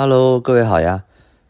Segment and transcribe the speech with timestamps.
[0.00, 1.02] Hello，各位好呀！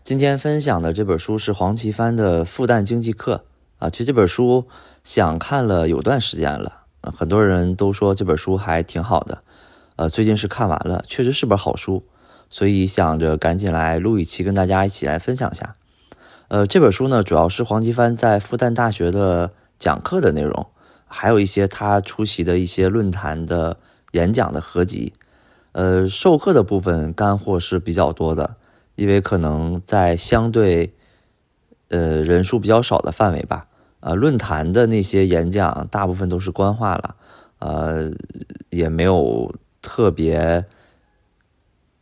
[0.03, 3.45] 今天分享的这本书是黄奇帆的《复旦经济课》
[3.85, 3.91] 啊。
[3.91, 4.67] 其实这本书
[5.05, 9.43] 想看了有段时间了，很多人都说这本书还挺好的。
[9.97, 12.07] 呃，最近是看完了，确实是本好书，
[12.49, 15.77] 所以想着赶紧来录一期，跟大家一起来分享一下。
[16.49, 20.69] 呃，这本书呢，主要是黄奇帆在复旦大学的讲课的内容，
[21.07, 23.77] 还有一些他出席的一些论坛的
[24.13, 25.13] 演讲的合集。
[25.73, 28.57] 呃，授课的部分干货是比较多的，
[28.97, 30.95] 因为可能在相对
[31.89, 33.67] 呃人数比较少的范围吧。
[34.01, 37.17] 呃，论坛的那些演讲大部分都是官话了，
[37.59, 38.11] 呃，
[38.71, 40.65] 也没有特别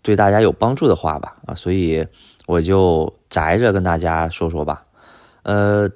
[0.02, 1.36] 对大家有帮助的话吧。
[1.46, 2.06] 啊，所以
[2.46, 4.84] 我就宅着跟大家说说吧。
[5.42, 5.90] 呃，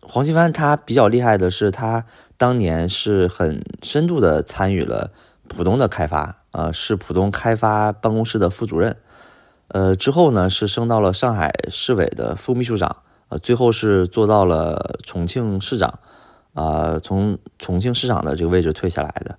[0.00, 2.04] 黄奇帆他比较厉害的是，他
[2.36, 5.10] 当年是很深度的参与了
[5.48, 6.43] 浦东的开发。
[6.54, 8.96] 呃，是浦东开发办公室的副主任，
[9.66, 15.98] 呃，之后呢是升到了上海市委的副秘书长，呃，最后是做到了重庆市长，
[16.52, 19.36] 啊，从重庆市长的这个位置退下来的。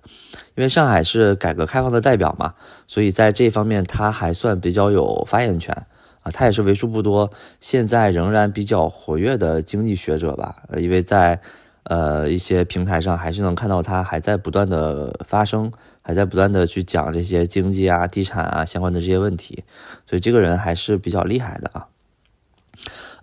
[0.56, 2.52] 因为上海是改革开放的代表嘛，
[2.86, 5.74] 所以在这方面他还算比较有发言权，
[6.22, 11.40] 啊，他也是为数不多现在仍然比较活跃的经济学者吧，因为在。
[11.88, 15.70] 呃，一些平台上还是能看到他还在不断的发声，
[16.06, 19.64] 还在不断的去讲这些经济啊、地产啊相关的这些问题，
[20.06, 21.88] 所以这个人还是比较厉害的啊。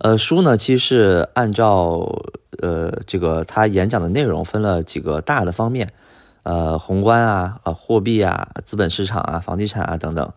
[0.00, 2.24] 呃，书呢其实是按照
[2.60, 5.94] 呃这个他演讲的内容分了几个大的方面，
[6.42, 10.30] 呃，宏观啊、呃货币啊、资本市场啊、房地产啊等等，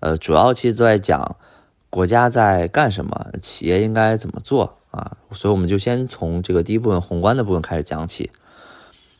[0.00, 1.36] 呃，主要其实都在讲
[1.88, 4.76] 国家在干什么，企业应该怎么做。
[4.90, 8.30] 啊，所以我们就先从这个第一部分宏观的部分开始讲起。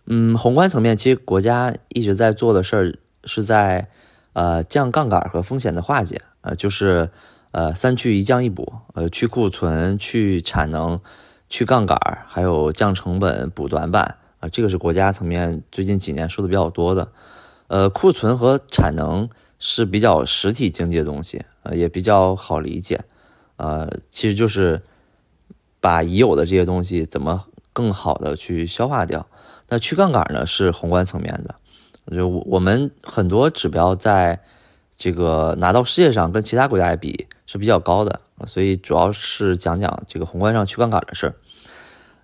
[0.07, 3.89] 嗯，宏观层面，其实国家一直在做的事儿是在
[4.33, 7.11] 呃降杠杆和风险的化解，呃，就是
[7.53, 11.01] 呃三去一降一补，呃去库存、去产能、
[11.49, 11.99] 去杠杆，
[12.29, 17.09] 还有降成本、补短板啊，这个是国家层面最近几年说的比较多的。
[17.69, 19.29] 呃，库存和产能
[19.59, 23.01] 是比较实体经济的东西，呃，也比较好理解，
[23.57, 24.83] 呃，其实就是。
[25.81, 27.45] 把已有的这些东西怎么
[27.75, 29.27] 更好的去消化掉？
[29.69, 30.47] 那去杠杆呢？
[30.47, 31.55] 是宏观层面的，
[32.15, 34.41] 就我们很多指标在
[34.97, 41.35] 这个拿到世界上跟其他国家来比是比较高的，所以主要是讲讲这个宏观上去杠杆的事儿。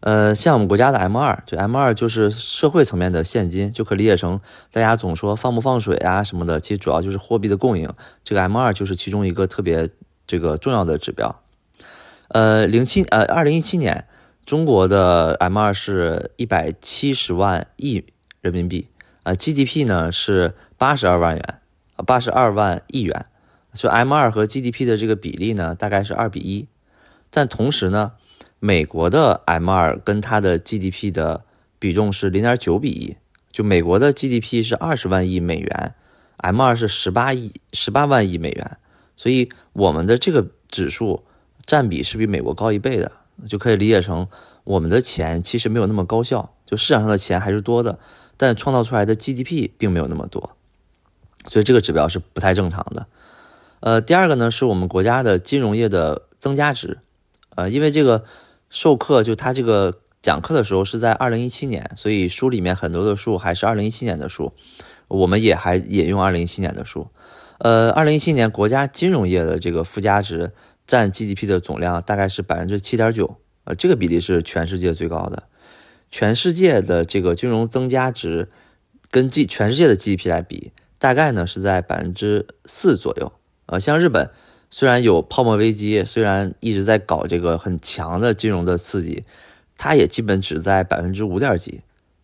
[0.00, 4.40] 呃，像我们国家的 M 二，就 M 二就是社会层面的现金，就可理解成
[4.72, 7.86] 大家总说放不放水啊什么的，其实主要就是货币的供应。
[8.24, 9.90] 这个 M 二就是其中一个特别
[10.26, 11.42] 这个重要的指标。
[12.28, 14.06] 呃，零七呃，二零一七年，
[14.50, 18.04] 中国的 M 二是一百七十万亿
[18.40, 18.88] 人民币，
[19.22, 21.60] 呃，GDP 呢是八十二万元，
[22.04, 23.26] 八十二万亿元，
[23.74, 26.66] 所以 M 二和 GDP 的这个比例呢大概是二比一，
[27.30, 28.14] 但同时呢，
[28.58, 31.44] 美国的 M 二跟它的 GDP 的
[31.78, 33.16] 比重是零点九比一，
[33.52, 35.94] 就美国的 GDP 是二十万亿美元
[36.38, 38.78] ，M 二是十八亿十八万亿美元，
[39.14, 41.24] 所以我们的这个指数。
[41.66, 43.12] 占比是比美国高一倍的，
[43.46, 44.28] 就可以理解成
[44.64, 47.98] 我们的钱其实没有那么高效，就市场上的钱还是多的，
[48.36, 50.56] 但创造出来的 GDP 并没有那么多，
[51.46, 53.06] 所以这个指标是不太正常的。
[53.80, 56.98] 呃，第二个呢是我们国家的金融业的增加值，
[57.56, 58.24] 呃，因为这个
[58.68, 64.52] 授课就他这个讲课的时候是在二零一七年，所以书里面很多的数还是二零一七年的书，
[65.08, 67.08] 我们也还引用二零一七年的书。
[67.58, 70.52] 呃，二零一七年国家金融业的这个附加值。
[70.90, 75.44] 占 GDP 的总量大概是百分之七点九，呃，这个比例是全世界最高的。
[76.10, 78.48] 全世界的这个金融增加值
[79.08, 83.32] 跟 G 全世界的 GDP 来比，大概呢是在百分之四左右。
[83.66, 84.30] 呃，像日本
[84.68, 89.22] 虽然有泡沫危机，虽然一直在搞这个很强的金融的刺激，
[89.78, 91.82] 它也基本只在百分之五点几。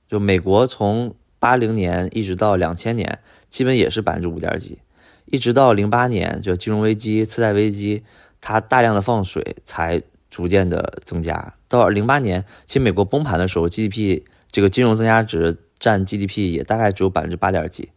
[0.09, 4.81] 就美国从八零年一直到两千年，基本也是百分之五点几，
[5.27, 8.03] 一直到零八年就金融危机、次贷危机。
[8.49, 10.01] 它大量的放水才
[10.31, 14.23] 逐渐的增加，到零八年，其实美国崩盘的时候，GDP
[14.53, 17.91] 这个金融增加值占 GDP 也大概只有百分之八点几。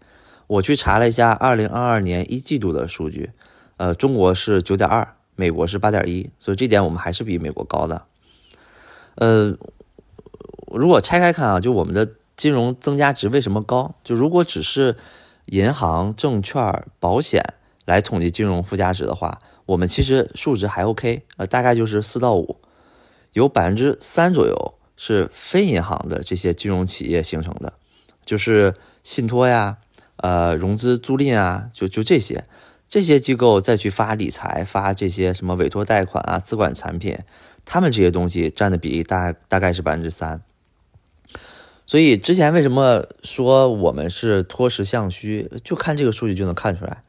[0.47, 3.29] 我去查了一下二零二二年一季度的数据，
[3.77, 8.05] 呃，中国是九点二，美国是八点一，所以这点我们还是比美国高的。
[9.17, 9.55] 呃，
[10.73, 13.93] 如果拆开看啊，就我们的金融增加值为什么高？
[14.03, 14.97] 就如果只是
[15.45, 17.43] 银行、证券、保险
[17.85, 19.39] 来统计金融附加值的话。
[19.69, 22.57] 我们其实数值还 OK，呃，大概就是四到五，
[23.33, 27.73] 有百分之三左右是非银行的这些金融企业形成的，
[28.25, 28.73] 就是
[29.03, 29.77] 信托呀，
[30.15, 32.45] 呃，融资租赁啊，就就这些，
[32.87, 37.19] 这些机构再去发理财、发这些什么委托贷款啊、资管产品，
[37.63, 40.41] 他们这些东西占的比例大大概是百分之三。
[41.85, 47.03] 所以之前为什么说我们是脱实向虚，就看这个数据就能看出来。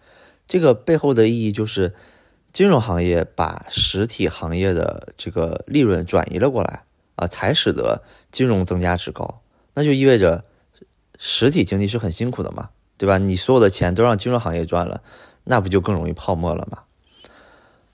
[0.46, 1.94] 这个背后的意义就是，
[2.52, 6.82] 金融行业把实体行业的这个利润转移了过来
[7.14, 9.40] 啊，才使得金融增加值高。
[9.74, 10.44] 那就意味着
[11.18, 13.18] 实体经济是很辛苦的嘛，对吧？
[13.18, 15.02] 你所有的钱都让金融行业赚了，
[15.44, 16.80] 那不就更容易泡沫了吗？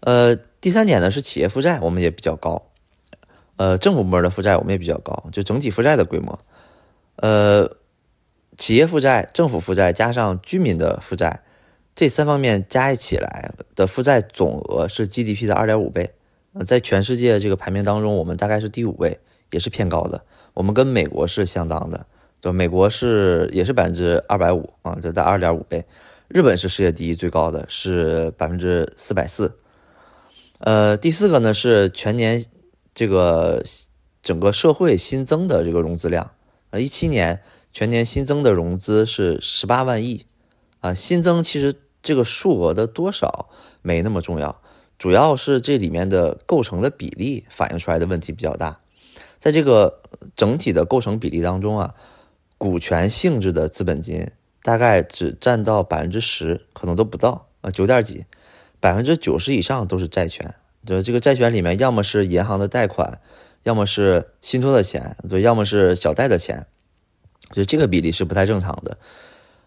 [0.01, 2.63] 呃，第三点呢是企业负债，我们也比较高。
[3.57, 6.39] 呃，政府部门的负债我们也比较高，就整体负债的规模。
[7.17, 7.77] 呃，
[8.57, 11.43] 企业负债、政府负债加上居民的负债，
[11.97, 16.13] 这三方面加一起来的负债总额是 GDP 的二点五倍。
[16.53, 19.19] 呃，在全世界这个排名当中，我们大概是第五位，
[19.51, 20.23] 也是偏高的。
[20.53, 22.07] 我们跟美国是相当的，
[22.41, 25.85] 就美国是也是百分之二百五啊，这在二点五倍。
[26.29, 29.59] 日本是世界第一最高的是百分之四百四。
[30.59, 32.45] 呃，第四个呢是全年
[32.95, 33.63] 这个
[34.23, 36.31] 整个社会新增的这个融资量。
[36.71, 37.41] 呃，一七年
[37.73, 40.27] 全年新增的融资是十八万亿，
[40.81, 41.75] 啊，新增其实
[42.07, 43.51] 这个数额的多少
[43.83, 44.63] 没那么重要，
[44.97, 48.79] 主要是这里面的构成的比例反映出来的问题比较大。
[49.39, 50.01] 在这个
[50.35, 51.95] 整体的构成比例当中啊，
[52.57, 54.31] 股权性质的资本金
[54.63, 58.25] 大概只占到百分之十，可能都不到啊，九点几，
[58.79, 60.55] 百分之九十以上都是债权。
[60.87, 63.21] 就这个债权里面，要么是银行的贷款。
[63.65, 66.69] 要么是信托的钱，对，要么是小贷的钱，
[67.51, 68.97] 就这个比例是不太正常的，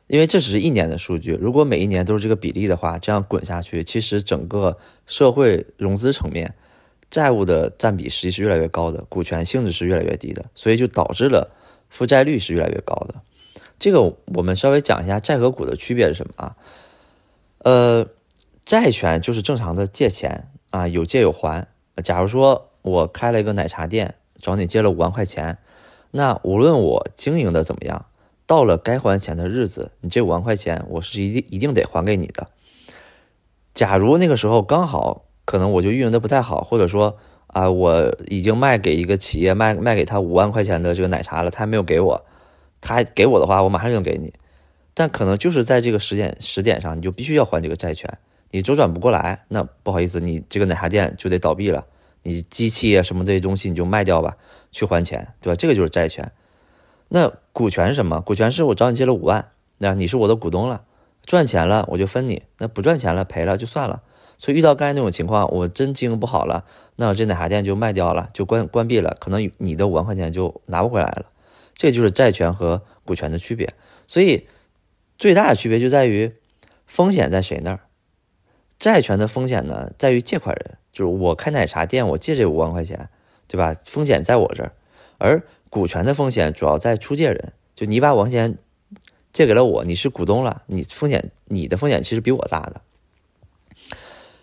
[0.09, 1.31] 因为这只是一年的数据。
[1.39, 6.53] 如果每一年都是这个比例的话，这样滚下去，其实整个社会融资层面
[7.09, 11.55] 债务的占比实际是越来越高的，股权性质是越来越低的，所以就导致了
[11.89, 13.21] 负债率是越来越高的。
[13.79, 14.01] 这个
[14.35, 16.55] 我们稍微讲一下债和股的区别是什么啊？
[17.59, 18.07] 呃，
[18.65, 21.67] 债权就是正常的借钱啊，有借有还。
[22.03, 22.65] 假如说。
[22.81, 25.57] 我开了一个奶茶店，找你借了五万块钱，
[26.11, 28.05] 那无论我经营的怎么样，
[28.49, 32.47] 到了该还钱的日子，你这五万块钱我是一定一定得还给你的。
[33.75, 37.15] 假如那个时候刚好可能我就运营的不太好，或者说
[37.45, 42.25] 啊我已经卖给一个企业卖卖给他五万块钱的这个奶茶了，他还没有给我，
[42.81, 44.33] 他给我的话，我马上就能给你。
[44.95, 48.11] 但可能就是在这个时点时点上，你就必须要还这个债权，
[48.49, 51.85] 你周转不过来，那不好意思，你这个奶茶店就得倒闭了。
[52.23, 54.35] 你机器啊什么这些东西你就卖掉吧，
[54.71, 55.55] 去还钱，对吧？
[55.55, 56.31] 这个就是债权。
[57.09, 58.21] 那股权是什么？
[58.21, 60.83] 股权是我找你借了五万，那你是我的股东了，
[61.25, 64.01] 赚钱了我就分你，那不赚钱了赔了就算了。
[64.37, 66.63] 所以遇到刚才那种情况，我真经营不好了，
[66.95, 71.25] 那我这奶茶店就卖掉了，就关关闭了，可能你的五万块钱就拿不回来了。
[71.73, 73.73] 这就是债权和股权的区别。
[74.07, 74.47] 所以
[75.17, 76.33] 最大的区别就在于
[76.85, 77.79] 风险在谁那儿？
[78.77, 80.77] 债权的风险呢，在于借款人。
[80.91, 83.09] 就是我开奶茶店，我借这五万块钱，
[83.47, 83.75] 对吧？
[83.85, 84.71] 风险在我这儿，
[85.17, 87.53] 而股权的风险主要在出借人。
[87.75, 88.57] 就你把五万块钱
[89.31, 92.81] 借给了我，你是股东了，你风险，你的风险其实比我大的。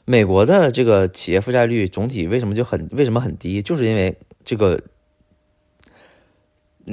[0.04, 3.60] 美国的这个企业负债率总体为什么就很为什么很低？
[3.60, 4.80] 就是因为这个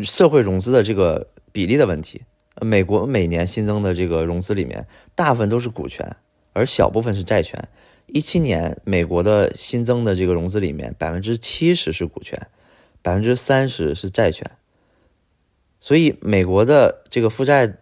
[0.03, 2.23] 社会融资的这个比例的问题。
[2.61, 6.15] 美国每年新增的这个融资里面，大部分都是股权，
[6.53, 7.67] 而小部分是债权。
[8.07, 12.47] 一七年，美国的新增的这个融资里面，百分之七十是股权，
[13.03, 14.49] 百分之三十是债权。
[15.79, 17.77] 所以，美国的这个负债，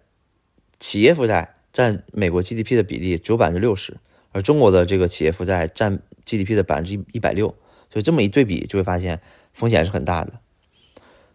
[0.78, 3.98] 企业负债占美国 GDP 的比例只有百分之六十，
[4.34, 7.48] 而中国的这个企业负债占 GDP 的百分之一百六。
[7.90, 9.22] 所以，这么一对比，就会发现
[9.54, 10.40] 风险是很大的。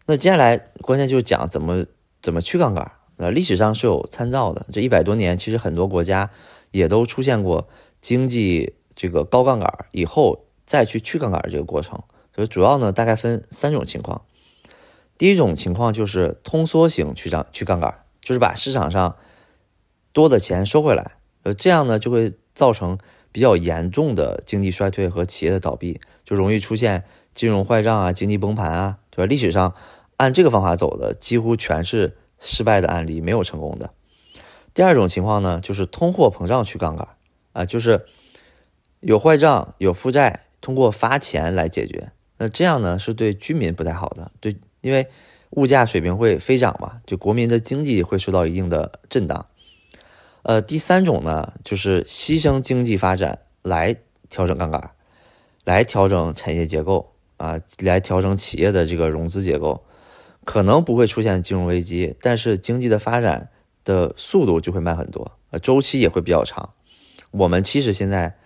[0.04, 1.86] 那接下来，关键就是讲怎么
[2.20, 2.92] 怎么去杠杆。
[3.16, 6.30] 呃，历史上是有参照的，这一百多年，其实很多国家
[6.72, 7.66] 也都出现过。
[7.98, 12.00] 经济这个高杠杆以后再去去杠杆这个过程，
[12.36, 14.22] 所以主要呢大概分三种情况。
[15.18, 19.16] 第一种情况就是通缩型去涨去杠杆，就是把市场上
[20.12, 21.12] 多的钱收回来，
[21.42, 22.98] 呃，这样呢就会造成
[23.32, 29.26] 比较严重的经济衰退和企业的倒闭，就容易出现金融坏账啊、经济崩盘啊，对吧？
[29.26, 29.74] 历史上
[30.18, 33.90] 按这个方法走的几乎全是失败的案例，没有成功的。
[34.74, 37.08] 第二种情况呢，就是通货膨胀去杠杆。
[37.52, 38.04] 啊，就是
[39.00, 42.12] 有坏账、有负债，通过发钱来解决。
[42.38, 44.30] 那这样呢，是对居民不太好的。
[44.40, 45.08] 对，因为
[45.50, 49.46] 物价水平会飞涨嘛，就国民的经济会受到一定的震荡。
[50.42, 53.96] 呃，第三种呢，就是牺牲经济发展来
[54.28, 54.90] 调整杠杆，
[55.64, 59.84] 来调整产业结构啊，来调整企业的这个融资结构，
[60.44, 63.48] 可能不会出现金融危机，但是经济的发展
[63.82, 66.70] 的速度就会慢很多，呃，周期也会比较长。
[67.30, 68.36] 我们其实现在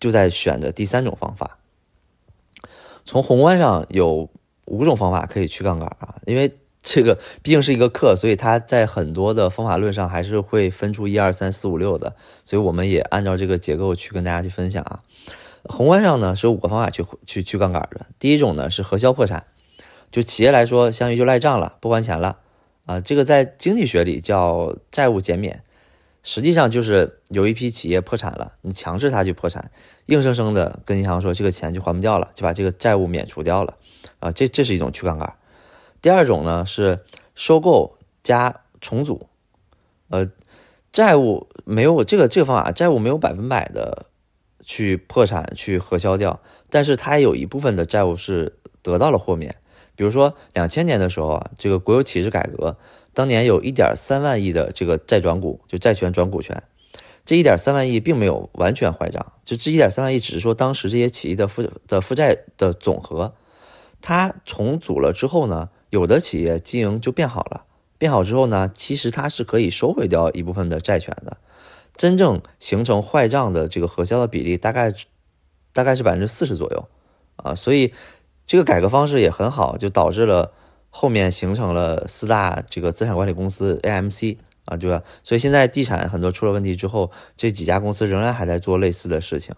[0.00, 1.58] 就在选的第三种方法。
[3.04, 4.28] 从宏观上有
[4.66, 15.00] 五种方法可以去杠杆啊，因为这个毕竟是一个课，所以它在很多的方法论上还是会分出一二三四五六的，所以我们也按照这个结构去跟大家去分享啊。
[15.64, 19.44] 宏观上呢是有五个方法去去去杠杆的，第一种呢是核销破产，
[20.10, 22.38] 就企业来说，相当于就赖账了，不还钱了
[22.86, 25.62] 啊，这个在经济学里叫债务减免。
[26.24, 29.72] 实际上就是有一批企业破产了，你强制他去破产，
[30.06, 33.76] 硬生生的跟银行说这个钱就还不掉了，就把这个债务免除掉了，
[34.20, 35.34] 啊，这这是一种去杠杆。
[36.00, 37.00] 第二种呢是
[37.34, 39.28] 收购加重组，
[40.10, 40.30] 呃，
[40.92, 44.06] 债务没有这个这个方法，债务没有百分百的
[44.64, 49.56] 去破产去核销掉，但是它也有一部分的债务是得到了豁免，
[49.96, 52.76] 比如说两千年的时候啊，这个国有企业制改革。
[53.14, 56.62] 当年有一点三万亿的这个债转股，就债权转股权，
[57.26, 63.34] 这一点三万亿并没有完全坏账，就这一点三万亿只是说当时这些企业的负的负债的总和。
[64.00, 67.64] 它重组了之后呢，有的企业经营就变好了，
[67.98, 71.36] 变好之后呢，其实它是可以收回掉一部分的债权的，
[71.96, 74.92] 真正形成坏账的这个核销的比例大概
[75.72, 76.88] 大概是百分之四十左右
[77.36, 77.92] 啊，所以
[78.46, 80.52] 这个改革方式也很好，就导致了。
[80.94, 85.02] 后面形成了四大这个资产管理公司 AMC 啊，对吧？
[85.24, 89.54] 所以现在地产很多出了问题之后，这几家公司仍然还在做类似的事情，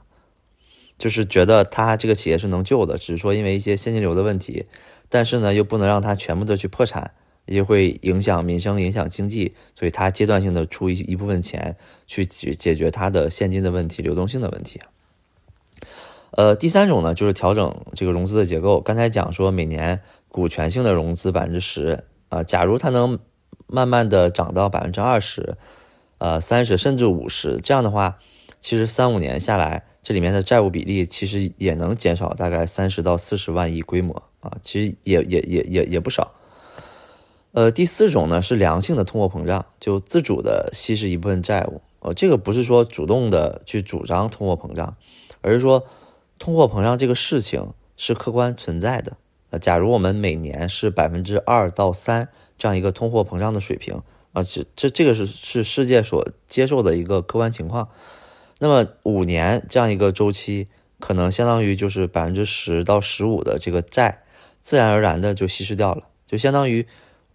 [0.96, 4.66] 就是觉得他这个企业是能救的，只是说因为一些现金流的问题，
[5.08, 7.10] 但是呢又不能让他全部的去破产，
[7.46, 11.76] 也会影响民生、影响经济，所以他阶段性的出一一部分钱
[12.06, 14.80] 去解解决他的现金的问题、流动性的问题。
[16.30, 20.00] 呃，第三种呢就是调整这个融资的结构，刚才讲说每年。
[20.34, 23.20] 股权性的融资百分之十啊，假如它能
[23.68, 25.56] 慢慢的涨到百分之二十，
[26.18, 28.18] 呃三十甚至五十，这样的话，
[28.60, 36.32] 其实三五年下来，这里面的债务比例其实也能减少大概三十到四十万亿规模啊，其实也也也也也不少。
[37.52, 44.96] 呃，第四种呢是良性的通货膨胀，就自主的稀释一部分债务，呃，这个不是说主动的去主张通货膨胀，
[45.42, 45.86] 而是说
[46.40, 49.16] 通货膨胀这个事情是客观存在的。
[49.58, 57.88] 假如我们每年是百分之二到三这样一个通货膨胀的水平啊，这这这个是是世界所接受的一个客观情况。
[58.58, 60.68] 那么五年这样一个周期，
[60.98, 64.22] 可能相当于就是百分之十到十五的这个债，
[64.60, 66.86] 自然而然的就稀释掉了，就相当于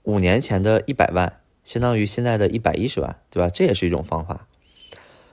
[0.04, 3.50] 五年前的一百万，相当于现在的一百一十万，对吧？
[3.50, 4.48] 这也是一种方法。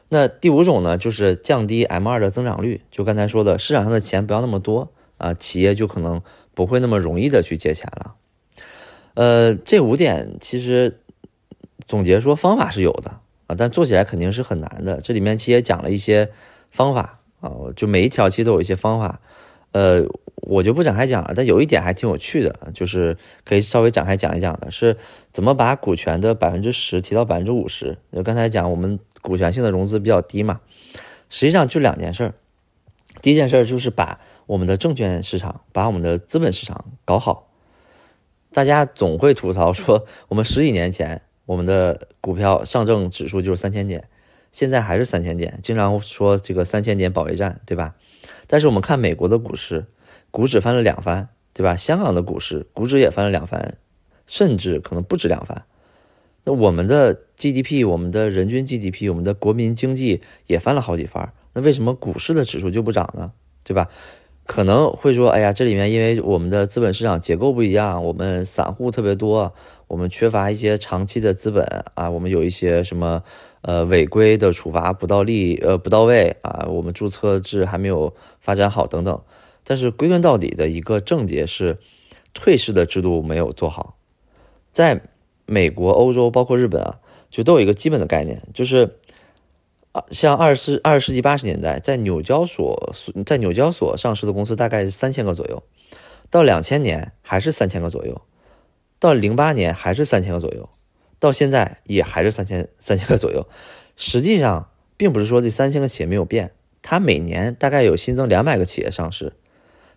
[0.08, 6.22] 那第五种呢，就是降低 M 二的增长率，就刚才说的，市场上的钱不要那么多啊，企业就可能。
[6.56, 8.14] 不会那么容易的去借钱了，
[9.12, 11.00] 呃，这五点其实
[11.86, 14.98] 总结说方法是有的啊，但做起来肯定是很难的。
[15.02, 16.30] 这里面其实也讲了一些
[16.70, 19.20] 方法啊，就每一条其实都有一些方法，
[19.72, 20.02] 呃，
[20.36, 21.34] 我就不展开讲了。
[21.36, 24.96] 但有一点还挺有趣的，就是可以稍微展开讲一讲的，是
[25.30, 27.98] 怎么把股权的百分之十提到百分之五十。
[28.10, 30.62] 就刚才讲我们股权性的融资比较低嘛，
[31.28, 32.32] 实际上就两件事儿。
[33.20, 37.50] 第一件事就是把我们的证券市场，把我们的资本市场搞好。
[38.52, 44.08] 大家总会吐槽说，我们十几年前我们的股票上证指数就是三千点，
[44.52, 47.96] 现在还是三千点，经常说这个三千点保卫战，对吧？
[48.46, 49.86] 但是我们看美国的股市，
[50.30, 51.76] 股指翻了两番，对吧？
[51.76, 53.76] 香港的股市，股指也翻了两番，
[54.26, 55.64] 甚至可能不止两番。
[56.44, 61.32] 那我们的 GDP，我们的人均 GDP，我们的国民经济也翻了好几番。
[61.54, 63.32] 那为什么股市的指数就不涨呢？
[63.64, 63.88] 对吧？
[64.46, 69.52] 可能会说，哎呀，这里面因为我们的资本市场结构不一样，我们散户特别多，
[69.88, 73.24] 我们缺乏一些长期的资本啊，我们有一些什么
[73.62, 79.20] 呃违规的处罚不到力呃不到位啊，我们注册制还没有发展好等等。
[79.64, 81.78] 但是归根到底的一个症结是，
[82.32, 83.96] 退市的制度没有做好。
[84.70, 85.02] 在
[85.44, 88.96] 美国、欧洲包括日本啊，就都有一个基本的概念，就是。
[90.10, 95.62] 像二十二十世纪八十年代，在纽交所在纽交所上市的公司大概是三千个左右，
[96.30, 98.22] 到两千年还是三千个左右，
[98.98, 100.68] 到零八年还是三千个左右，
[101.18, 103.46] 到现在也还是三千三千个左右。
[103.96, 109.32] 实际上，并不是说这三千个企业没有变，它每年大概有新增两百个企业上市，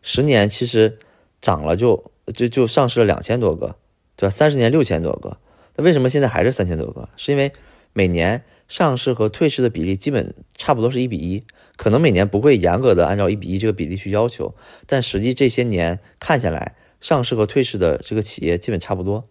[0.02, 0.98] 十年其实
[1.42, 3.76] 涨了就就就上市了两千多个，
[4.16, 4.30] 对吧？
[4.30, 5.38] 三十年六千多个，
[5.76, 7.10] 那为什么现在还是三千多个？
[7.18, 7.52] 是因为
[7.94, 8.44] 每年。
[8.68, 11.44] 上市和退市的比例基本差不多是一比一，
[11.76, 14.54] 可能每年不会严格的按照一比一这个比例去要求，
[14.86, 19.28] 但实际这些年看下来，上市和退市的这个企业基本差不多。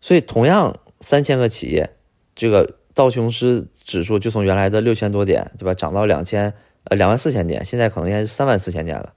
[0.00, 1.90] 所以同样三千个企业，
[2.34, 9.14] 这个道琼斯指数就从原来的六千多点，对吧，涨到两千呃两万四千点，现在可能应该是三万四千点了。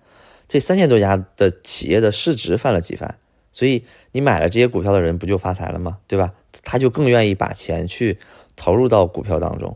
[0.47, 3.17] 这三千多家的企业的市值翻了几番，
[3.51, 5.97] 所以你买了这些股票的人不就发财了吗？
[6.07, 6.35] 对吧？
[6.63, 8.17] 他就更愿意把钱去
[8.55, 9.75] 投入到股票当中。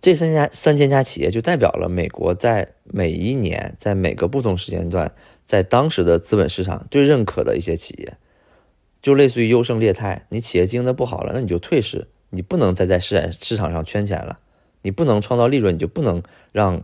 [0.00, 5.12] 这三家三千家企业就代表了美国在每一年在每个不同时间段，
[5.44, 8.16] 在当时的资本市场最认可的一些企业，
[9.02, 10.26] 就类似于优胜劣汰。
[10.28, 14.38] 你企业经营的不好了，那你就退市，你不能再在市市场上圈钱了，
[14.82, 16.80] 你不能创造利润，你就不能让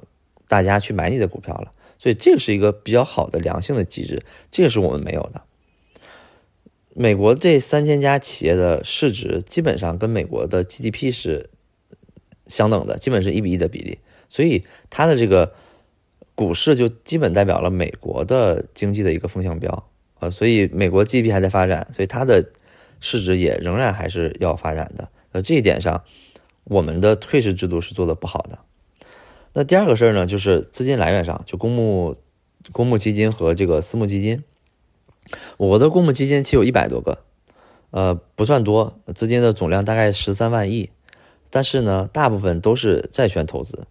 [0.49, 1.71] 大家去买你的股票了。
[2.01, 5.43] 所以这个是一个比较好的良性的机制，这个是我们没有的。
[6.97, 11.51] 美国这三千家企业的市值基本上跟美国的 GDP 是
[12.47, 13.99] 相等的，基本是一比一的比例，
[14.29, 15.55] 所以它的这个
[16.37, 19.89] 股市就基本代表了美国的经济的一个风向标
[20.21, 20.31] 啊。
[20.31, 22.49] 所以美国 GDP 还在发展，所以它的
[23.01, 25.09] 市值也仍然还是要发展的。
[25.33, 26.05] 呃，这一点上，
[26.63, 28.61] 我们的退市制度是做的不好的。
[29.55, 32.15] 那第二个事儿呢，就是资金来源上，就公募、
[32.71, 34.45] 公募基金和这个私募基金。
[35.57, 37.19] 我的公募基金其实有一百多个，
[37.91, 40.91] 呃，不算多，资金的总量大概十三万亿，
[41.51, 43.87] 但是呢，大部分都是债券投资，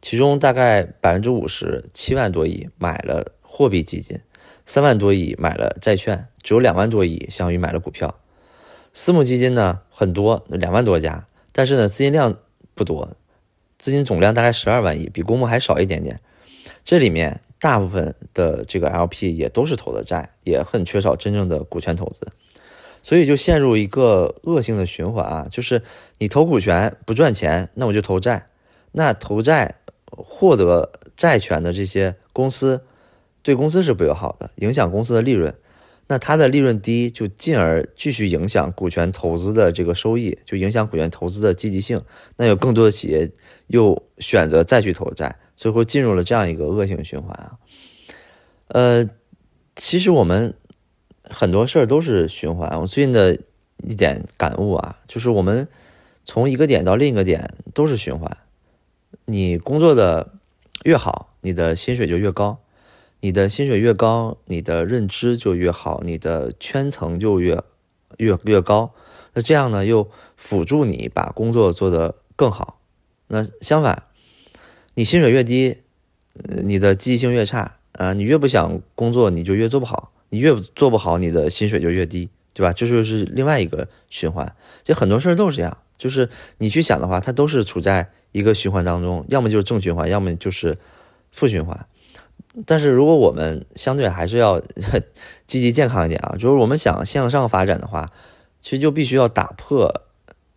[0.00, 4.20] 其中大概百分之五十七万多亿买了货币基金，
[4.66, 8.14] 三万多亿买了债券，只有两万多亿相当于买了股票。
[8.92, 12.36] 私募基金呢很多，两万多家，但是呢资金量
[12.74, 13.16] 不多。
[13.78, 16.20] 资金总量大概十二万亿，比公募还少一点点。
[16.84, 22.26] 这里面大部分的这个 LP 也都是投的债，也很缺少真正的股权投资，
[23.02, 25.80] 所以就陷入一个恶性的循环啊，就是
[26.18, 28.48] 你投股权不赚钱，那我就投债。
[28.90, 29.76] 那投债
[30.06, 32.82] 获得债权的这些公司，
[33.44, 35.54] 对公司是不友好的，影响公司的利润。
[36.08, 42.02] 那它的利润低，就进而继续影响股权投资的这个收益，就影响股权投资的积极性。
[42.36, 43.30] 那有更多的企业
[43.68, 47.56] 又选择再去投债，最后进入了这样一个恶性循环啊。
[48.72, 49.06] 呃，
[49.76, 50.54] 其实我们
[51.24, 52.80] 很多事儿都是循环。
[52.80, 53.38] 我最近的
[53.86, 55.68] 一点感悟啊，就是我们
[56.24, 58.34] 从一个点到另一个点都是循环。
[59.26, 60.32] 你工作的
[60.84, 62.60] 越好，你的薪水就越高。
[63.20, 67.62] 你的薪水越高，你的认知就越好，你的圈层就越
[68.16, 68.94] 越越高。
[69.34, 72.80] 那这样呢，又辅助你把工作做得更好。
[73.26, 74.04] 那相反，
[74.94, 75.82] 你薪水越低，
[76.64, 78.12] 你的积极性越差啊。
[78.12, 80.12] 你越不想工作，你就越做不好。
[80.30, 82.72] 你越做不好，你的薪水就越低，对吧？
[82.72, 84.54] 这就是另外一个循环。
[84.82, 90.78] 这很多事儿都是这样，就是你去想的话，它都是处在一个循环当中，要么就是正循环，要么就是
[91.30, 91.86] 负循环。
[92.64, 94.58] 但是如果我们相对还是要
[95.46, 98.10] 积极健康一点啊，就是我们想向上发展的话，
[98.62, 100.02] 其实就必须要打破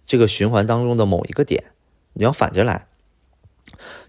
[0.06, 1.66] 这个循环当中的某一个点，
[2.14, 2.88] 你要反着来，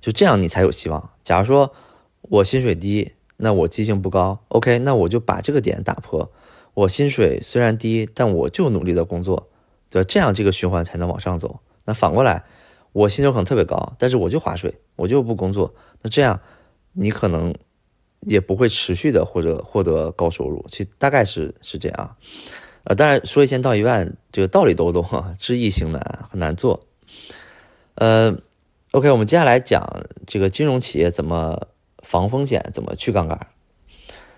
[0.00, 1.10] 就这样你才有希望。
[1.24, 1.74] 假如说
[2.22, 6.30] 我薪水低，那我积极性不高，OK，那我就把这个点打破。
[6.74, 9.48] 我薪水虽然低，但我就努力的工作，
[9.90, 11.60] 对这样这个循环才能往上走。
[11.84, 12.44] 那反过来，
[12.92, 16.40] 我薪酬可能特别高，但是我就划水，我就不工作，那这样
[16.92, 17.54] 你可能。
[18.22, 22.16] 也不会持续的或者获得高收入，其实大概是是这样，
[22.84, 25.04] 呃，当然说一千道一万，这个道理都懂，
[25.38, 26.80] 知易行难，很难做。
[27.94, 28.36] 呃
[28.92, 29.86] ，OK，我们接下来讲
[30.26, 31.68] 这个金融企业怎么
[32.06, 33.48] 防风险，怎么去杠杆。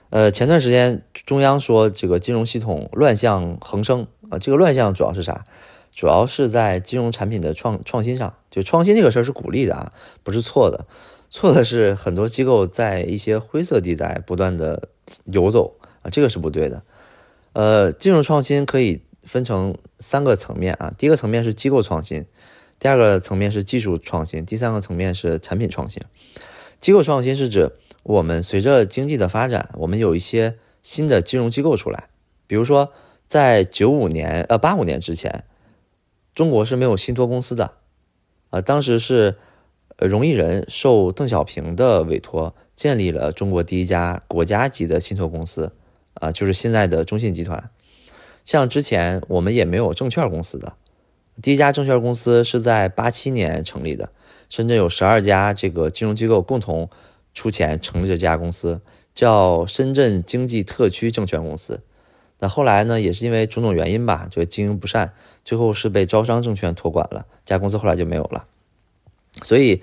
[0.08, 5.44] 呃，前段时间中央说这个金融系统乱象横生啊，这个乱象主要是啥？
[5.92, 10.86] 主要是在金融产品的创创新上，就创新这个事儿是鼓励的啊，不是错的。
[11.28, 14.88] 错的是很多机构在一些灰色地带不断的
[15.26, 16.82] 游走啊，这个是不对的。
[17.52, 22.24] 呃，金融创新可以分成三个层面啊，第一个层面是机构创新，
[22.78, 26.02] 第二个层面是技术创新，第三个层面是产品创新。
[26.80, 32.08] 机构创新是指我们随着经济的发展，我们有一些新的金融机构出来，
[32.46, 32.92] 比如说
[33.26, 35.44] 在九五年呃八五年之前，
[36.34, 37.72] 中国是没有信托公司的
[38.50, 39.36] 啊，当时是。
[40.00, 45.72] 呃，荣毅仁受邓小平的委托，建立了中国第一家国家级的信托公司，
[46.14, 47.68] 啊，就是现在的中信集团。
[48.44, 50.74] 像之前我们也没有证券公司的，
[51.42, 54.12] 第一家证券公司是在八七年成立的。
[54.48, 56.88] 深圳有十二家这个金融机构共同
[57.34, 58.80] 出钱成立这家公司，
[59.14, 61.80] 叫深圳经济特区证券公司。
[62.40, 65.12] 那后来呢，也是因为种种原因吧，就经营不善，
[65.44, 68.46] 最后是被招商证券托管了，这家公司后来就没有了。
[69.42, 69.82] 所以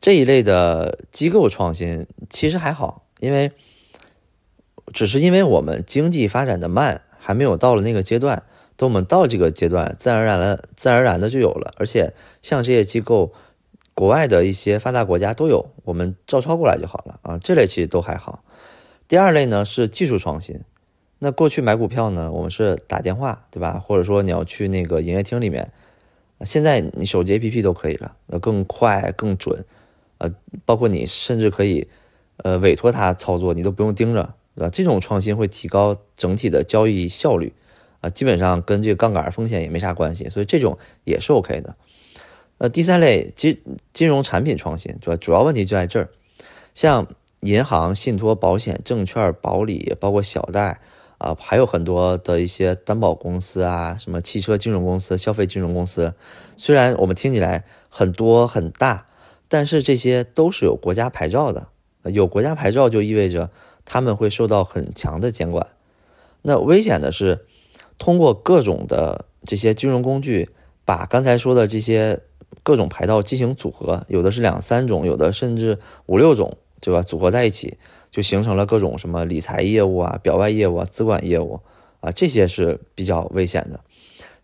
[0.00, 3.52] 这一类的机构创新其实还好，因为
[4.92, 8.42] 只是因为我们经济发展的慢，还没有到了那个阶段，
[8.76, 11.72] 等我们到这个阶段，自然而然的、自然而然的就有了。
[11.76, 13.32] 而且像这些机构，
[13.94, 17.38] 国外的一些发达国家都有，我们照抄过来就好了啊。
[17.38, 18.42] 这类其实都还好。
[19.06, 20.60] 第二类呢是技术创新。
[21.18, 23.78] 那过去买股票呢，我们是打电话，对吧？
[23.78, 25.70] 或者说你要去那个营业厅里面，
[26.40, 29.64] 现在你手机 APP 都可以了，呃，更快更准，
[30.18, 30.28] 呃，
[30.64, 31.86] 包括你甚至可以，
[32.38, 34.70] 呃，委托他操作，你都不用盯着，对吧？
[34.70, 37.52] 这种创新会提高整体的交易效率，
[38.00, 41.76] 啊，基本上跟这个杠杆风险也没啥关系，所以这种也是 OK 的。
[42.62, 43.60] 呃，第三类金
[43.92, 45.16] 金融产品创新，对吧？
[45.16, 46.08] 主要问题就在这儿，
[46.74, 47.08] 像
[47.40, 50.80] 银行、信托、保险、证券、保理，包括小贷。
[51.18, 56.14] 啊，还有很多的一些担保公司啊，什么汽车金融公司、消费金融公司，
[56.56, 59.06] 虽然我们听起来很多很大，
[59.48, 61.68] 但是这些都是有国家牌照的。
[62.04, 63.50] 有国家牌照就意味着
[63.84, 65.66] 他们会受到很强的监管。
[66.42, 67.44] 那危险的是，
[67.98, 70.50] 通过各种的这些金融工具，
[70.84, 72.18] 把刚才说的这些
[72.62, 77.02] 各种牌照进行组合，有的是两三种，有的甚至五六种，对吧？
[77.02, 77.78] 组合在一起。
[78.12, 81.60] 就形成了各种什么理财业务啊、表外业务啊、资管业务
[82.00, 83.80] 啊，这些是比较危险的。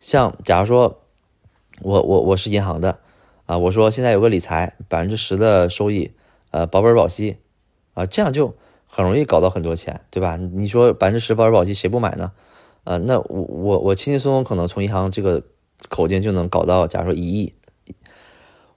[0.01, 1.03] 像假如说
[1.83, 2.99] 我我我是银行的
[3.44, 6.12] 啊，我说现在有个理财百分之十的收益，
[6.51, 7.37] 呃，保本保息
[7.92, 10.38] 啊，这样就很容易搞到很多钱，对吧？
[10.38, 12.33] 你说百分之十保本保息谁不买呢？
[12.85, 15.42] 呃，那我我我轻轻松松可能从银行这个
[15.90, 17.53] 口径就能搞到，假如说一亿。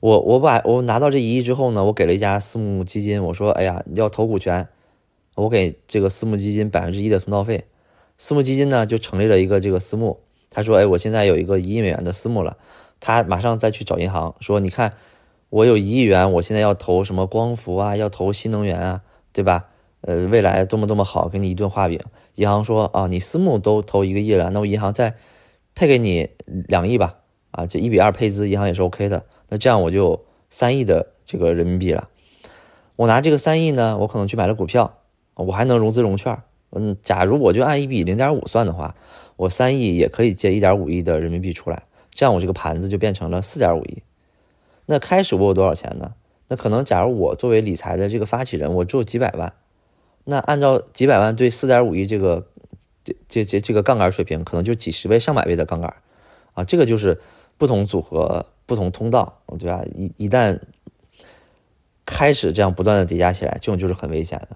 [0.01, 4.67] 我我把我拿到这一亿之后呢，我给了一家私募基金，我说，哎呀，要投股权。
[5.35, 7.63] 我给这个私募基金百分之一的通道费，
[8.17, 10.19] 私募基金呢就成立了一个这个私募。
[10.49, 12.57] 他说：“哎，我现在有一个一亿美元的私募了。”
[12.99, 14.93] 他马上再去找银行说：“你看，
[15.49, 19.67] 我有一亿元，我现在要投什么光伏啊，要投新能源啊，对吧？
[20.01, 21.99] 呃，未来多么多么好，给你一顿画饼。”
[22.35, 25.15] 银行说：“啊，你私募都投一个亿了，那我银行再
[25.73, 26.29] 配给你
[26.67, 27.19] 两亿吧。
[27.51, 29.25] 啊，就一比二配资，银行也是 OK 的。
[29.51, 32.09] 那这样我就三亿的这个人民币了。
[32.95, 34.97] 我拿这个三亿呢，我可能去买了股票。”
[35.35, 36.37] 我还能融资融券，
[36.71, 38.93] 嗯，假如我就按一比零点五算的话，
[39.37, 44.03] 我三亿也可以借一点五亿的人民币出来，这样我这个盘子就变成了四点五亿。
[44.85, 46.13] 那开始我有多少钱呢？
[46.49, 49.51] 那可能假如我作为理财的这个发起人，我只有几百万，
[50.25, 52.45] 那按照几百万对四点五亿这个
[53.03, 55.91] 这这这这个杠杆水平，可能就几十倍、上百倍的杠杆
[56.53, 57.19] 啊，这个就是
[57.57, 59.83] 不同组合、不同通道，对吧？
[59.93, 60.61] 一一旦
[62.05, 64.55] 开始这样不断的叠加起来，这种就是很危险的。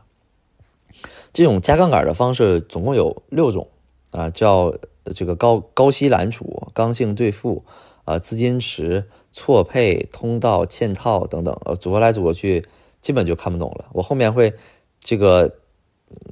[1.34, 3.68] 这种加杠杆的方式总共有六种
[4.12, 4.74] 啊，叫
[5.14, 7.66] 这个高高息揽储、刚性兑付
[8.06, 12.66] 啊、资金池、错配、通道、嵌套等等，呃，组合来组合去，
[13.02, 13.90] 基本就看不懂了。
[13.92, 14.54] 我后面会
[15.02, 15.58] 这个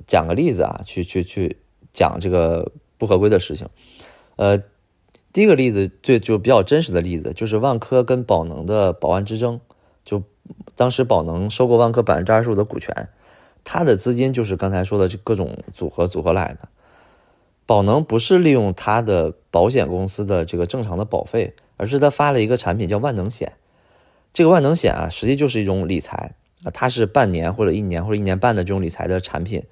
[0.07, 1.57] 讲个例子啊，去去去
[1.91, 3.67] 讲这个不合规的事情。
[4.37, 4.63] 呃，
[5.33, 9.59] 第一个例子最就比较真实的例子，就是万科跟宝能的宝安之争，
[10.05, 10.21] 就
[10.75, 13.09] 当时宝能收购万科百分之二十五的股权。
[13.63, 16.69] 他的资金就是刚才说的这各种组合组合来的。
[17.65, 23.53] 宝能不是利用他的保险公司的这个正常的保费，而是他发了一个产品叫万能险。
[24.33, 26.35] 这个万能险啊，实际就是一种理财，
[26.73, 29.63] 它是半年或者一年或者一年半的这种理财的产品。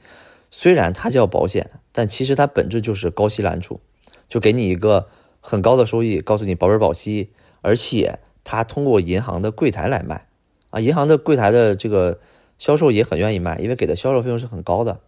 [0.50, 3.82] 虽然它叫保险，但其实它本质就是高息揽储，
[4.30, 5.08] 就给你一个
[5.42, 10.28] 很高的收益，告诉你保本保息，而且它通过银行的柜台来卖
[10.70, 12.20] 啊，银行的柜台的这个。
[12.62, 15.00] 销售也很愿意卖，因为给的销售费用是很高的。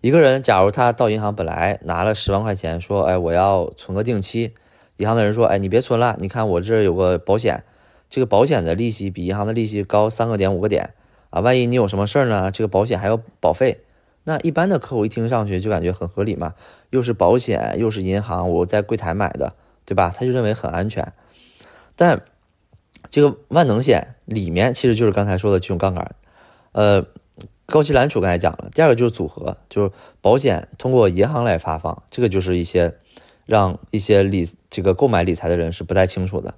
[0.00, 4.54] 一个人假如他到银行本来拿了十万块钱，说：“哎，我要存个定期。”
[4.96, 7.64] 银行的人说：“哎，你别存了，你看我这有个保险，
[8.08, 10.94] 这个保险的利息比银行的利息高三个点五个点
[11.28, 12.50] 啊，万一你有什么事儿呢？
[12.50, 13.83] 这个保险还有保费。”
[14.24, 16.54] 那一般的客户一听上去就感觉很合理嘛，
[16.90, 20.12] 又是保险又是银行，我在柜台买的，对吧？
[20.16, 21.12] 他就认为很安全。
[21.94, 22.22] 但
[23.10, 26.14] 这个万能险里面其实就是刚才说的这种杠杆。
[26.72, 27.04] 呃，
[27.66, 32.94] 高息揽储刚才讲了，第二个就是组合，就是保险通过银行来发放，这个就是一些
[33.46, 36.54] 让一些理这个购买理财的人是不太清楚的。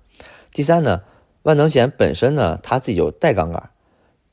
[0.53, 1.03] 第三呢，
[1.43, 3.71] 万能险本身呢，它自己有带杠杆。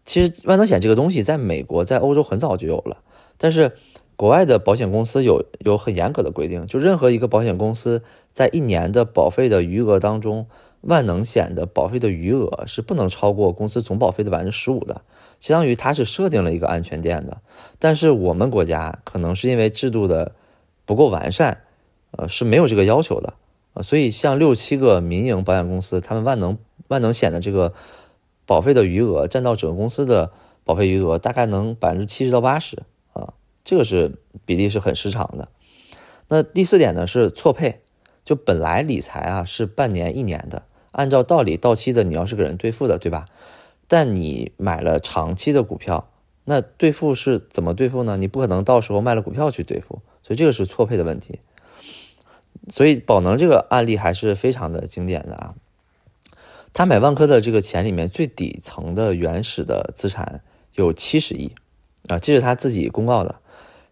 [0.06, 2.98] 其实万能险这个东西在美国、在欧洲很早就有了，
[3.44, 3.74] 但是
[4.16, 8.02] 国外的保险公司有有很严格的规定，就任何一个保险公司
[8.32, 10.48] 在一年的保费的余额当中，
[10.80, 15.02] 万能险的保费的余额是不能超过公司总保费的百分之十五的。
[15.42, 17.42] 相当于它是设定了一个安全垫的，
[17.80, 20.32] 但是我们国家可能是因为制度的
[20.86, 21.64] 不够完善，
[22.12, 23.34] 呃是没有这个要求的
[23.74, 27.74] 啊，所以像六七个民营保险公司，他们万能万能险的这个
[28.46, 30.32] 保费的余额占到整个公司的
[30.64, 32.84] 保费余额大概能百分之七十到八十，
[33.64, 35.50] 这个是比例是很失常的。
[36.30, 37.82] 那第四点呢是错配
[38.26, 43.26] 就本来理财啊是半年一年的，按照道理到期的你要是给人兑付的，对吧？
[43.88, 46.10] 但你买了长期的股票，
[46.46, 48.18] 那兑付是怎么兑付呢？
[48.18, 51.40] 你不可能到时候卖了股票去兑付，所以这个是错配的问题。
[52.70, 55.56] 所以宝能这个案例还是非常的经典的啊。
[56.72, 60.42] 他买万科的这个钱里面最底层的原始的资产
[60.74, 61.52] 有七十亿
[62.08, 63.42] 啊，这是他自己公告的。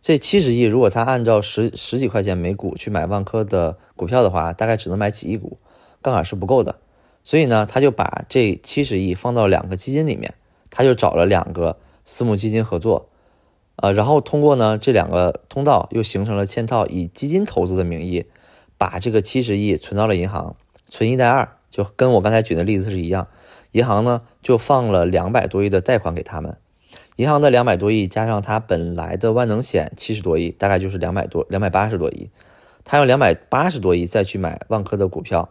[0.02, 5.60] 这七十亿，如果他按照十十几块钱每股去买万科的股票的话，大概只能买几亿股，
[6.02, 6.78] 杠杆是不够的。
[7.24, 10.34] 所以呢，他就把这七十亿放到两个基金里面，
[10.72, 13.10] 他就找了两个私募基金合作，
[13.76, 18.26] 呃，然后通过呢这两个通道又形成了嵌套，以基金投资的名义，
[18.80, 20.56] 把这个七十亿存到了银行，
[20.88, 23.28] 存一贷二，就跟我刚才举的例子是一样，
[23.74, 26.58] 银行呢就放了两百多亿的贷款给他们。
[27.22, 32.32] 银行的两百多亿加上他本来的万能险七十多亿，大概就是两百多两百八十多亿。
[32.84, 35.48] 他用两百八十多亿再去买万科的股票，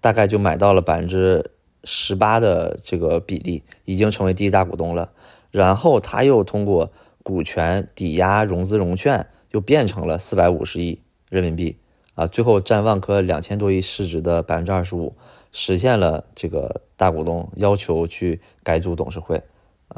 [0.00, 1.52] 大概就买到了百分之
[1.84, 5.12] 十八的这个比例，已经成为第一大股东了。
[5.52, 6.90] 然后他又通过
[7.22, 11.78] 股权抵押融资融券，又变成了四百五十亿人民币
[12.16, 15.14] 啊，最后占万科两千多亿市值的百分之二十五，
[15.52, 19.40] 实现了这个大股东要求去改组董事会。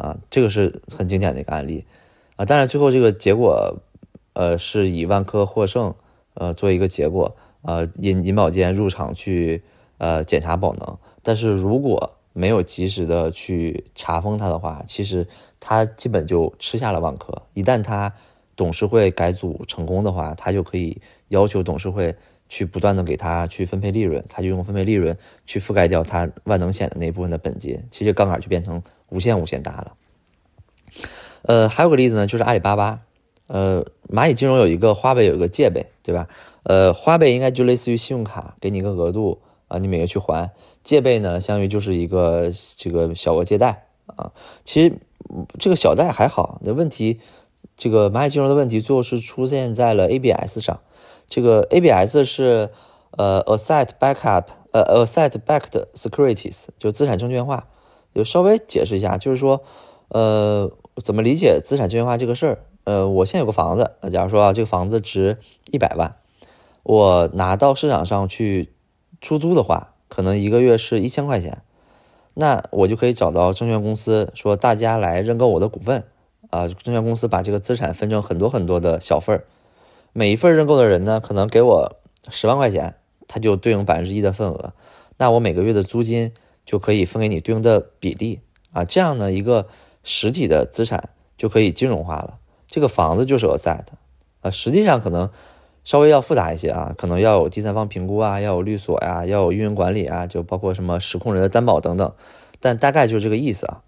[0.00, 1.84] 啊，这个是很经典的一个案例，
[2.36, 3.76] 啊，当然最后这个结果，
[4.32, 5.94] 呃，是以万科获胜，
[6.34, 9.62] 呃，做一个结果，呃，银银保监入场去，
[9.98, 15.26] 呃，检查宝能，但是如果没有及时的去查封它的话，其实
[15.58, 17.42] 它基本就吃下了万科。
[17.54, 18.10] 一旦它
[18.56, 20.96] 董事会改组成功的话，它就可以
[21.28, 22.14] 要求董事会
[22.50, 28.82] 去不断的给它去分配利润，它就用分配利润去覆盖掉它万能险的那部分的本金，其实杠杆就变成。
[29.12, 29.96] 无限无限大了，
[31.42, 33.00] 呃，还有个例子呢，就是阿里巴巴，
[33.48, 36.28] 呃，蚂蚁金融有一个花呗，有一个借呗，对吧？
[36.62, 40.50] 呃，花呗应该就类似于信用卡，给你一个额度啊，你每月去还；
[40.84, 44.30] 借呗呢，相当于就是一个这个小额借贷啊。
[44.64, 44.94] 其实
[45.58, 47.18] 这个小贷还好，那问题，
[47.76, 50.78] 这个蚂蚁金融的问题最后是出现在了 ABS 上。
[51.30, 52.68] 这个 ABS 是
[53.12, 57.68] 呃 Asset Backup，呃 Asset Backed Securities，就资产证券化。
[58.12, 59.62] 就稍微解释一下，就是说，
[60.08, 62.58] 呃，怎么理解资产证券化这个事儿？
[62.82, 65.38] 呃，我现在有个房子，假如说啊，这个房子值
[65.70, 66.16] 一百万，
[66.82, 68.72] 我拿到市场上去
[69.20, 71.62] 出租的话，可能一个月是一千块钱，
[72.34, 76.02] 那我就可以找到证券公司，说大家来认购我的股份，
[76.50, 79.44] 啊，证券公司把这个资产分成很多很多的小份儿，
[80.12, 81.96] 每一份认购的人呢，可能给我
[82.30, 82.94] 十万块钱，
[83.26, 84.72] 他就对应百分之一的份额，
[85.18, 86.32] 那我每个月的租金。
[86.66, 88.38] 就可以分给你对应的比例
[88.72, 89.66] 啊，这样呢，一个
[90.04, 92.38] 实体的资产就可以金融化了。
[92.68, 93.80] 这个房子就是 a set
[94.40, 95.28] 啊，实际上可能
[95.82, 102.12] 稍微要复杂一些啊，可能要有第三方评估啊，要有律所呀，要有运营管理啊，就包括什么实控人的担保等等。
[102.60, 103.82] 但大概就是这个意思啊。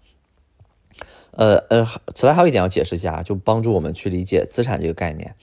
[1.31, 5.35] 呃呃，此外还有一点要解释一下，就帮助我们去理解资产这个概念，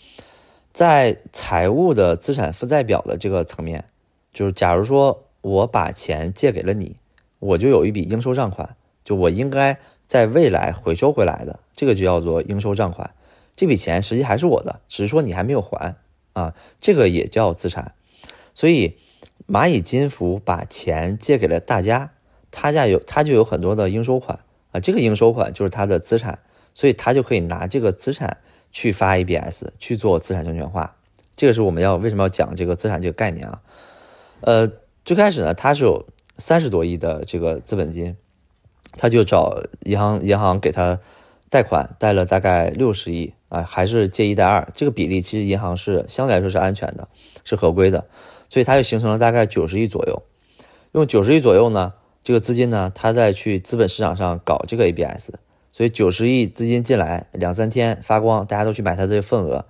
[0.73, 3.85] 在财务的资产负债表的这个层面，
[4.33, 6.97] 就是假如说我把钱借给了你。
[7.41, 13.11] 我就有一笔应收账款，就我应该在未来回收回来的，这个就叫做应收账款。
[13.57, 15.97] 这笔钱实际还是我的，只是说你还没有还
[16.35, 17.95] 啊，这个也叫资产。
[18.55, 18.99] 所以
[19.49, 22.11] 蚂蚁金服把钱借给了大家，
[22.51, 24.41] 他家有他就有很多的应收款
[24.73, 26.41] 啊，这个应收款就是他的资产，
[26.75, 28.37] 所以他就可以拿这个资产
[28.73, 30.97] 去发 ABS 去做资产证券化。
[31.35, 33.61] 这个是我们要为什么要讲这个资产这个概念啊？
[34.41, 34.71] 呃，
[35.05, 36.07] 最开始呢，他是有。
[36.43, 38.17] 三十多亿的这个资本金，
[38.93, 40.99] 他就找银行，银行给他
[41.51, 47.07] 贷款，贷了大概六十亿啊，还是借一贷二，这个比例其实银行是相对来说是安全的，
[47.45, 48.07] 是合规的，
[48.49, 50.23] 所以他就形成了大概九十亿左右。
[50.93, 51.93] 用九十亿左右呢，
[52.25, 55.33] 这个资金呢，他再去资本市场上搞这个 ABS，
[55.73, 59.65] 所以九十亿资金进来，两三天发光，大家都去买他这个份额，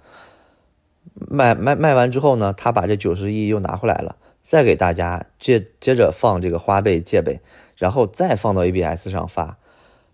[1.14, 4.16] 卖卖卖完之后呢，他把这九十亿又拿回来了。
[4.42, 7.40] 再给大家接接着放这个花呗借呗，
[7.76, 9.58] 然后再放到 ABS 上发。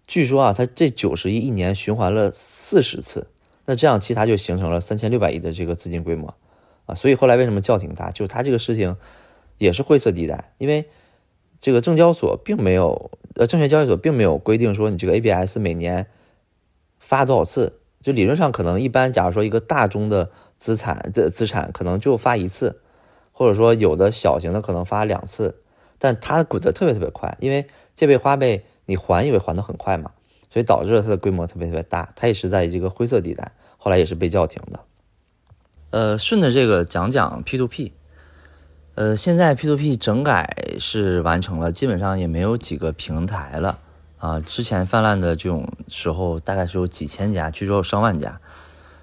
[0.06, 3.28] 据说啊，他这九十亿一年循环了四十次，
[3.66, 6.34] 那这样其他就形成了三千六百亿的这个资金规模
[6.86, 6.94] 啊。
[6.94, 8.96] 所以后来为什么叫停他，就是他这个事情
[9.58, 10.86] 也是灰色地带，因为
[11.60, 16.06] 这个证交所并没有呃证券交易所并没有规定说你这个 ABS 每年
[16.98, 22.80] 发多少次，就理论上可能一般，假如说一个大宗的资产的资产可能就发一次。
[23.38, 25.60] 或者说有的小型的可能发两次，
[25.98, 30.10] 但它滚得特别特别快，因为借呗花呗你还也会还得很快嘛，
[30.48, 34.80] 所以导致了它的规模特别特别大，它也是在这个灰色地带，后来也是被叫停的。
[35.90, 37.92] 呃，顺着这个讲讲 P to P，
[38.96, 43.78] 呃，现在 P2P 整改是完成了，基本上也没有几个平台了
[44.16, 44.40] 啊。
[44.40, 48.40] 之前泛滥的这种时候，大概是有几千家，据说有上万家。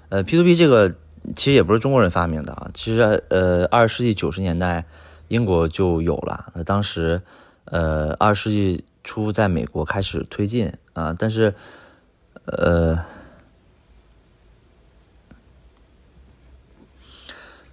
[0.10, 0.96] 呃，P2P 这个
[1.36, 4.84] 其实也不是中国人发明的啊，其实呃，二十世纪九十年代
[5.28, 7.22] 英国就有了，那当时
[7.66, 11.54] 呃，二十世纪初在美国开始推进啊，但是
[12.46, 13.00] 呃。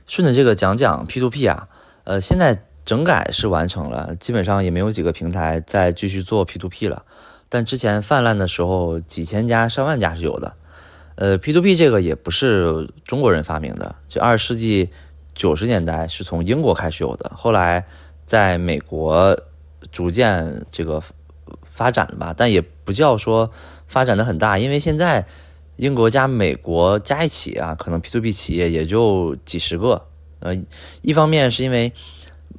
[0.07, 1.69] 顺着这个讲讲 P to P 啊，
[2.11, 7.05] 呃，现在整改是完成了，基本上也没有几个平台再继续做 P to P 了。
[7.49, 10.53] 但之前泛滥的时候，几千家、上万家是有的。
[11.15, 14.91] 呃，P to P 这个也不是中国人发明的，就二十世纪
[15.37, 17.87] 九十年代是从英国开始有的，后来
[18.27, 19.39] 在美国
[19.93, 21.01] 逐渐这个
[21.63, 23.49] 发展吧，但也不叫说
[23.87, 25.25] 发展的很大，因为现在。
[25.77, 30.09] 英国加美国加一起啊，可能 P to P 企业也就几十个。
[30.41, 30.55] 呃，
[31.03, 31.93] 一方面是因为，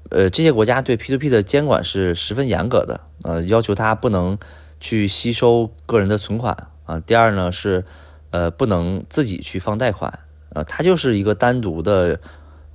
[0.09, 4.37] 呃，这些国家对 P to P 的监管是十分严格的，呃，要求它不能
[4.79, 6.99] 去吸收个人的存款啊。
[6.99, 7.83] 第二呢是，
[8.29, 10.19] 呃，不能自己去放贷款，
[10.53, 12.19] 呃，它就是一个单独的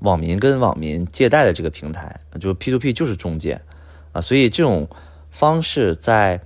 [0.00, 3.60] 网民跟网民借贷的这个平台，就 P to P 就是中介
[4.12, 4.88] 啊，所以这种
[5.30, 6.40] 方式在。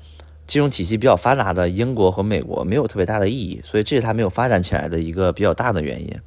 [0.47, 6.21] 金融体系比较发达的英国和美国没有特别大的意义，所以这是它没有发展起来的一个比较大的原因。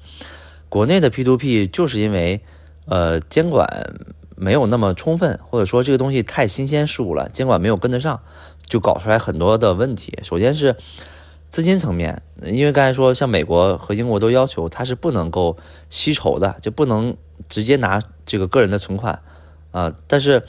[0.73, 2.41] 国内的 P2P 就是因为，
[2.87, 3.93] 呃，监管
[4.35, 8.19] 没有那么充分，或者说这个东西太新鲜事物了，监管没有跟得上，
[8.65, 10.17] 就搞出来很多的问题。
[10.23, 10.75] 首先是
[11.47, 15.55] 资金层面，因为刚才说像美国和英国都要求它是不能够
[15.91, 17.15] 吸筹的，就不能
[17.47, 19.21] 直接拿这个个人的存款
[19.69, 19.93] 啊。
[20.07, 20.41] 但是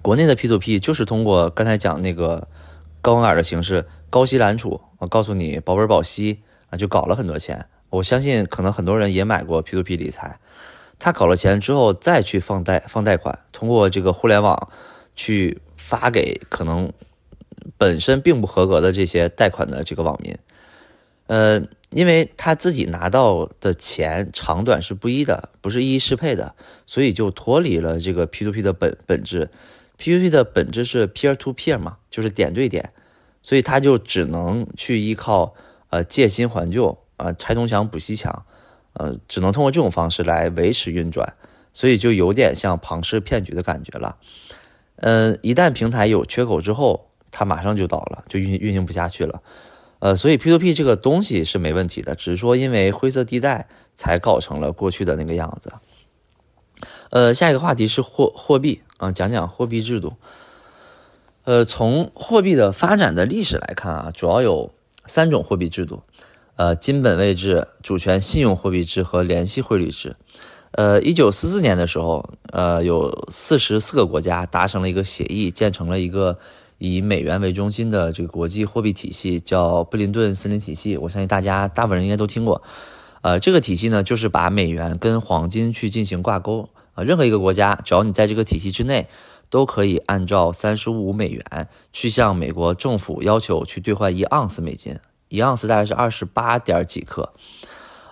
[0.00, 2.48] 国内的 P2P 就是通过刚才讲那个。
[3.02, 7.66] 高杠杆的形式，高息揽储，我告诉你保本保息啊，就搞了很多钱。
[7.94, 10.38] 我相信可能很多人也买过 P2P 理财，
[10.98, 14.68] 他搞了钱之后再去放贷放贷款，通过这个互联网
[15.14, 16.92] 去发给可能
[17.78, 20.36] 本身并不合格的这些贷款的这个网民。
[21.26, 26.54] 呃，因为他自己拿到的钱长短是不一的，不是一一适配的，
[26.84, 29.50] 所以就脱离了这个 P2P 的本本质。
[29.98, 32.92] P2P 的本质是 peer to peer 嘛，就是点对点，
[33.40, 35.54] 所以他就只能去依靠
[35.88, 38.44] 呃借新还旧啊，拆东墙补西墙，
[38.92, 41.34] 呃，只能通过这种方式来维持运转，
[41.72, 44.16] 所以就有点像庞氏骗局的感觉了。
[44.96, 49.42] 嗯，一旦平台有缺口之后，它马上就倒了，就运运行不下去了。
[50.00, 55.72] 呃，所以 P2P 这个东西是没问题的，只是说因为灰色地带才搞成了过去的那个样子。
[57.08, 60.12] 呃，下一个话题是货货币啊，讲讲货币制度。
[61.44, 64.74] 呃，从货币的发展的历史来看啊，主要有
[65.06, 66.02] 三种货币制度，
[66.56, 70.16] 呃，金本位制、主权信用货币制和联系汇率制。
[70.72, 76.38] 呃，一九四四年的时候，呃，有四十四个国家达成了一个协议，建成了一个
[76.78, 80.96] 以美元为中心的这个国际货币体系，叫布林顿森林体系。
[80.96, 82.62] 我相信大家大部分人应该都听过。
[83.22, 86.68] 呃，这个体系呢，就是把美元跟黄金去进行挂钩。
[86.94, 89.08] 啊，任何一个国家，只要你在这个体系之内，
[89.50, 94.96] 都可以按照三十五美元去向美国政府要求去兑换一盎司美金，
[95.34, 97.32] 一盎司大概是二十八点几克。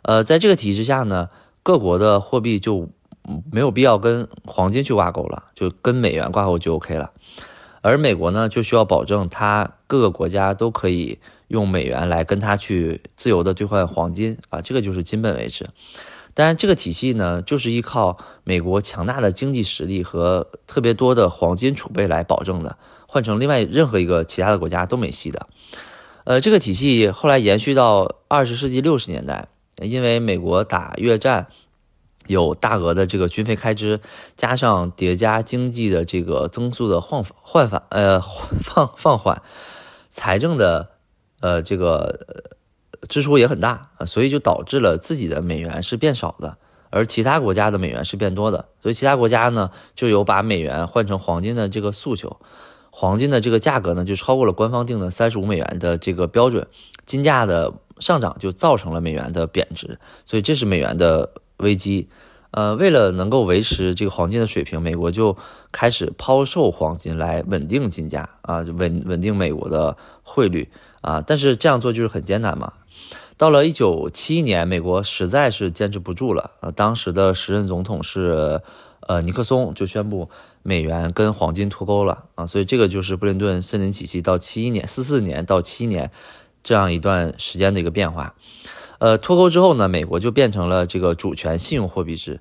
[0.03, 1.31] 呃，在这个体制下呢，
[1.63, 2.89] 各国的货币就
[3.53, 7.13] 没有必要跟黄金去挂钩了，就跟美元挂钩就 OK 了。
[7.81, 15.69] 而美国呢，就需要保证它各个国家都可以用美元来跟它去自由的兑换黄金啊，这个就是金本位制。
[16.35, 22.77] 当然，这个体系呢，就是依靠美国强大的经济实力和特别多的黄金储备来保证的。
[23.07, 25.47] 换成另外任何一个其他的国家都没戏的。
[26.25, 29.49] 呃，这个体系后来延续到二十世纪六十年代，
[29.81, 31.49] 因为美国打越战
[32.27, 34.01] 有大额的这个军费开支，
[34.37, 39.43] 加上叠加经济的这个增速的 放换反呃放放缓，
[40.11, 40.91] 财政的
[41.41, 42.53] 呃这个。
[43.09, 46.57] 支出也很大，所以就导致了自己的美元是变少的，
[46.89, 48.69] 而其他国家的美元是变多的。
[48.81, 52.39] 所以其他国家呢就有把美元换成黄金的这个诉求，
[52.95, 56.69] 黄金的这个价格呢就超过了官方定的三十五美元的这个标准，
[57.07, 62.09] 金价的上涨就造成了美元的贬值，所以这是美元的危机。
[62.51, 65.35] 呃，为了能够维持这个黄金的水平，美国就
[65.73, 70.69] 开始抛售黄金来稳定金价啊，稳稳定美国的汇率
[71.01, 71.23] 啊。
[71.27, 72.75] 但是这样做就是很艰难嘛。
[73.39, 76.51] 到了一九七一年，美国实在是坚持不住了。
[76.61, 78.61] 呃，当时的时任总统是
[79.09, 80.29] 呃尼克松，就宣布
[80.63, 82.47] 美元跟黄金脱钩了啊。
[82.47, 86.11] 所以这个就是布林顿森林体系到七一年四四年到七年
[86.63, 88.35] 这样一段时间的一个变化。
[88.99, 92.41] 呃，脱钩之后呢，美国就变成了这个主权信用货币制。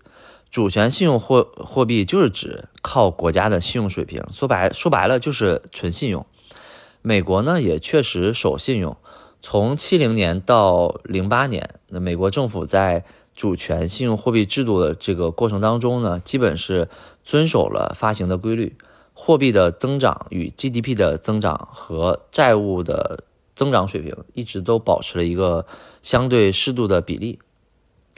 [0.52, 6.26] 主权信用货货币就是指靠国家的信用水平，说白说白了就是纯信用。
[7.02, 8.96] 美国呢也确实守信用，
[9.40, 13.06] 从七零年到零八年，那美国政府在
[13.36, 16.90] 主权信用货币制度的这个过程当中呢，基本是
[17.24, 18.76] 遵守了发行的规律，
[19.14, 23.24] 货币的增长与 GDP 的增长和债务的
[23.56, 25.66] 增长水平一直都保持了一个
[26.02, 27.40] 相对适度的比例。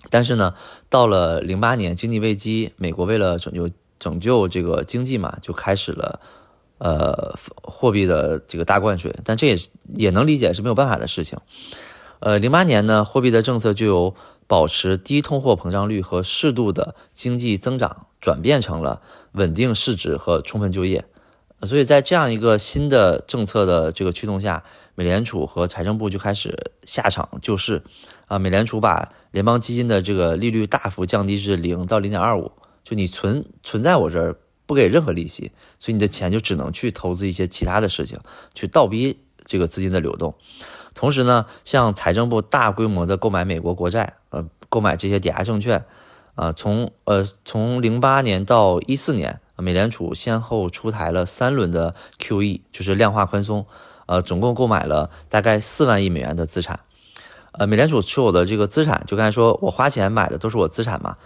[0.09, 0.53] 但是呢，
[0.89, 6.19] 到了零八年经济危机，美国为了拯救拯救这个经济嘛，就开始了
[6.79, 9.15] 呃货币的这个大灌水。
[9.23, 9.57] 但这也
[9.95, 11.39] 也能理解是没有办法的事情。
[12.19, 14.15] 呃，零八年呢，货币的政策就由
[14.53, 19.01] 保持低通货膨胀率和适度的经济增长，转变成了
[19.31, 21.05] 稳定市值和充分就业。
[21.63, 27.81] 所以在这样一个新的政策的这个驱动下，美联储和财政部就开始下场救市。
[28.27, 32.51] 啊，美联储把联邦基金的这个利率大幅降低至零到零点二五，
[32.83, 34.35] 就你存存在我这儿
[34.67, 38.19] 不给任何利息，所以你的钱就只能去投资一些其他的事情，
[38.53, 40.35] 去倒逼这个资金的流动。
[40.93, 45.85] 同时呢，像财政部大规模的购买美国国债，呃，购买这些抵押证券，
[46.35, 53.65] 啊，从呃从零八年到一四年，美联储先后出台了三轮的 QE，就是量化宽松，
[54.05, 56.79] 呃，总共购买了大概四万亿美元的资产。
[57.53, 61.17] 呃，美联储持有的这个资产，就刚才说我花钱买的都是我资产嘛，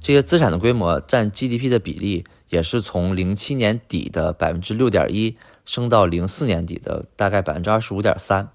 [0.00, 8.48] 这些资产的规模占 GDP 的比例，也是从零七年底的百分之六点一升到零四年底的大概百分之二十五点三。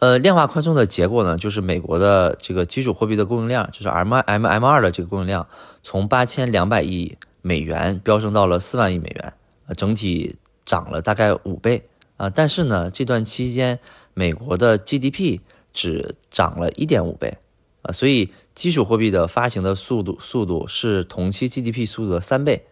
[0.00, 5.46] 呃，量化宽松的结果呢，就是美国的这个基础货币的供应量，就是 M M M 二的这个供应量，
[5.82, 9.32] 从八千两百亿美元飙升到了四万亿美元，
[9.66, 12.28] 呃，整体涨了大概五倍啊。
[12.30, 13.78] 但是呢，这段期间。
[14.18, 15.40] 美国的 GDP
[15.74, 17.36] 只涨了一点五倍，
[17.82, 22.66] 啊，所以基础货币的发行的速度速度是同期 GDP 速度的三倍，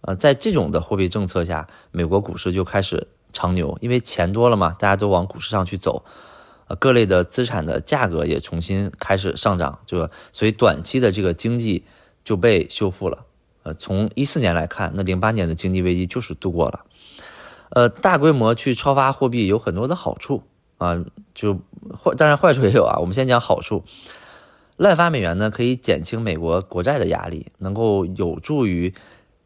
[0.00, 6.04] 呃，在这种的货币政策下，美国股市就开始长牛，因为钱多了嘛，大家都往股市上去走，
[6.66, 11.84] 呃，各类的资产的价格也重新开始上涨，就所以短期的这个经济
[12.24, 13.24] 就被修复了，
[13.62, 16.84] 呃，从一四年来看，那零八年的经济危机就是度过了，
[17.70, 20.42] 呃，大规模去超发货币有很多的好处。
[20.78, 20.96] 啊，
[21.34, 21.54] 就
[22.00, 22.98] 坏，当然坏处也有啊。
[23.02, 23.82] 我们先讲好处，
[24.76, 28.94] 滥发美元呢，可以减轻美国国债的压力，能够有助于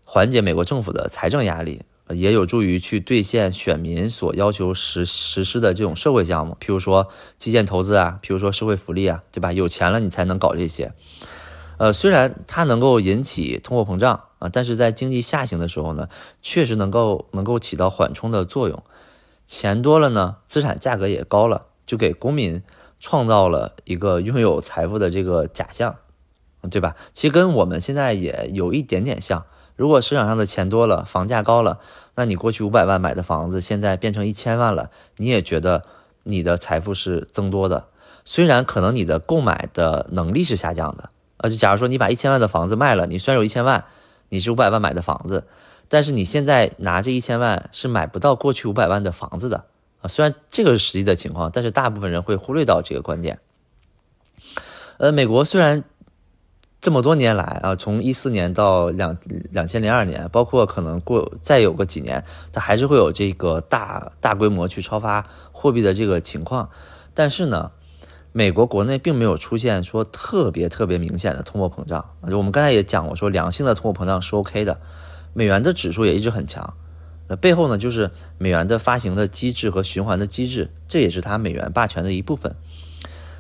[0.05, 1.81] 缓解美国政府的财政压力，
[2.15, 7.09] 也有助于去兑现选民所要求实实施的这种社会项目，譬如说
[7.39, 9.53] 基建投资啊，譬如说社会福利啊，对吧？
[9.53, 10.93] 有钱了你才能搞这些。
[11.79, 16.09] 呃，虽然它能够引起通货膨胀啊，但是在经济下行的时候呢，
[16.41, 18.83] 确实能够能够起到缓冲的作用。
[19.47, 22.63] 钱多了呢，资产价格也高了，就给公民
[23.01, 25.97] 创造了一个拥有财富的这个假象，
[26.71, 26.95] 对吧？
[27.13, 29.45] 其实跟我们现在也有一点点像。
[29.75, 31.81] 如果市场上的钱多了，房价高了，
[32.15, 35.83] 那你过去五百万买的房子，现在变成一千万了，你也觉得
[36.25, 37.87] 你的财富是增多的。
[38.25, 43.85] 虽然可能你的购买的能力是下降的，呃，就假如说你把一千万的房子卖了，你虽然有一千万，
[44.29, 45.45] 你是五百万买的房子。
[45.89, 49.65] 但是你现在拿这一千万是买不到过去五百万的房子的
[50.01, 53.41] 啊，虽然这个是实际的情况，但是大部分人会忽略到这个观点。
[54.97, 55.85] 呃，美国虽然
[56.83, 59.17] 这么多年来啊，从一四年到两
[59.53, 66.69] 两千零二年，包括可能过再有个几年，它还是会有这个大大规模去超发货币的这个情况，
[67.15, 67.71] 但是呢，
[68.33, 74.81] 美国国内并没有出现说特别特别明显的通货膨胀就我们刚才也讲过，说良性的通货膨胀是 OK 的。
[75.35, 76.75] 美元的指数也一直很强，
[77.29, 82.57] 那背后呢就是美元的发行的机制和循环的机制，这也是它美元霸权的一部分。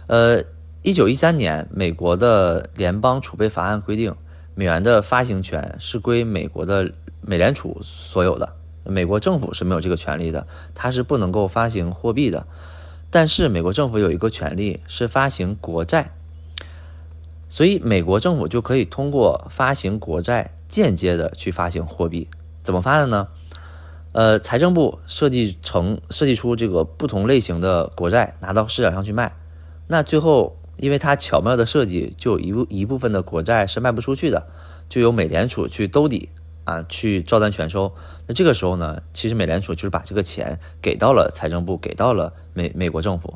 [0.06, 0.44] 呃，
[0.82, 4.12] 一九一三年，美国的联邦储备法案规定，
[4.56, 12.44] 美元的发行权是归美国的美联储所有的，美国政府是没有这个权利的，它是不能够发行货币的。
[13.10, 16.10] 但是美国政府有一个权利是发行国债，
[17.48, 20.52] 所以美国政府就可以通过发行国债。
[20.72, 22.26] 间接的去发行货币，
[22.62, 23.28] 怎么发的呢？
[24.12, 29.36] 呃，财政部设计成设计出这个不同类型的国债，拿到市场上去卖。
[29.86, 34.48] 那最后，因为它巧妙的设计，就有一部一部分的国债是卖不出去的，
[34.88, 36.28] 就由美联储去兜底
[36.64, 37.94] 啊，去照单全收。
[38.26, 43.32] 那这个时候呢，其实美联储就是把这个钱给到了财政部，给到了美美国政府。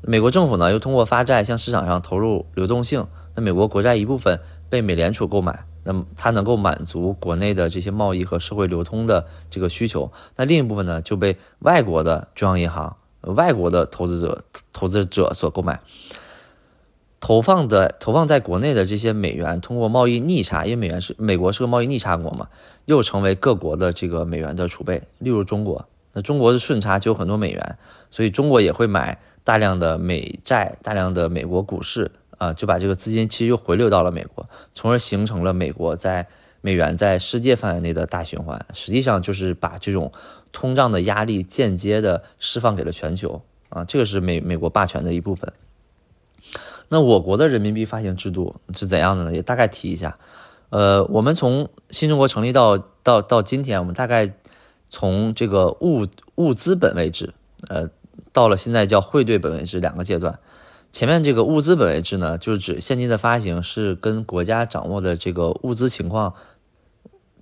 [0.00, 3.04] 美国政府呢，又通过发债向市场上投入流动性。
[3.34, 4.38] 那美国国债一部分
[4.70, 5.66] 被美联储购买。
[5.82, 15.80] 那么它能够满足国内的这些贸易和社会流通的这个需求，那另一部分呢就被外国的中央银行、外国的投资者、投资者所购买。
[17.26, 22.46] 投放的投放在国内的这些美元，通过贸易逆差，因为美元是美国是个贸易逆差国嘛，
[22.84, 25.02] 又成为各国的这个美元的储备。
[25.18, 27.78] 例如中国，那中国的顺差就有很多美元，
[28.12, 32.08] 所以中国也会买大量的美债，大量的美国股市
[32.38, 36.28] 啊，就把这个资金其实又回流到了美国，从而形成了美国在
[36.60, 38.64] 美元在世界范围内的大循环。
[38.72, 40.12] 实际上就是把这种
[40.52, 45.52] 通胀的压力间接的释放给了全球啊，这个是美美国霸权的一部分。
[46.88, 49.32] 那我国的人民币发行制度是怎样的呢？
[49.32, 50.18] 也大概提一下。
[50.70, 54.34] 呃，我们从新中国成立到到到今天，我们大概
[54.88, 56.06] 从这个物
[56.36, 57.34] 物资本位制，
[57.68, 57.88] 呃，
[58.32, 60.38] 到了现在叫汇兑本位制两个阶段。
[60.92, 66.34] 前面这个物资本位制呢，就是指现金的发行是跟国家掌握的这个物资情况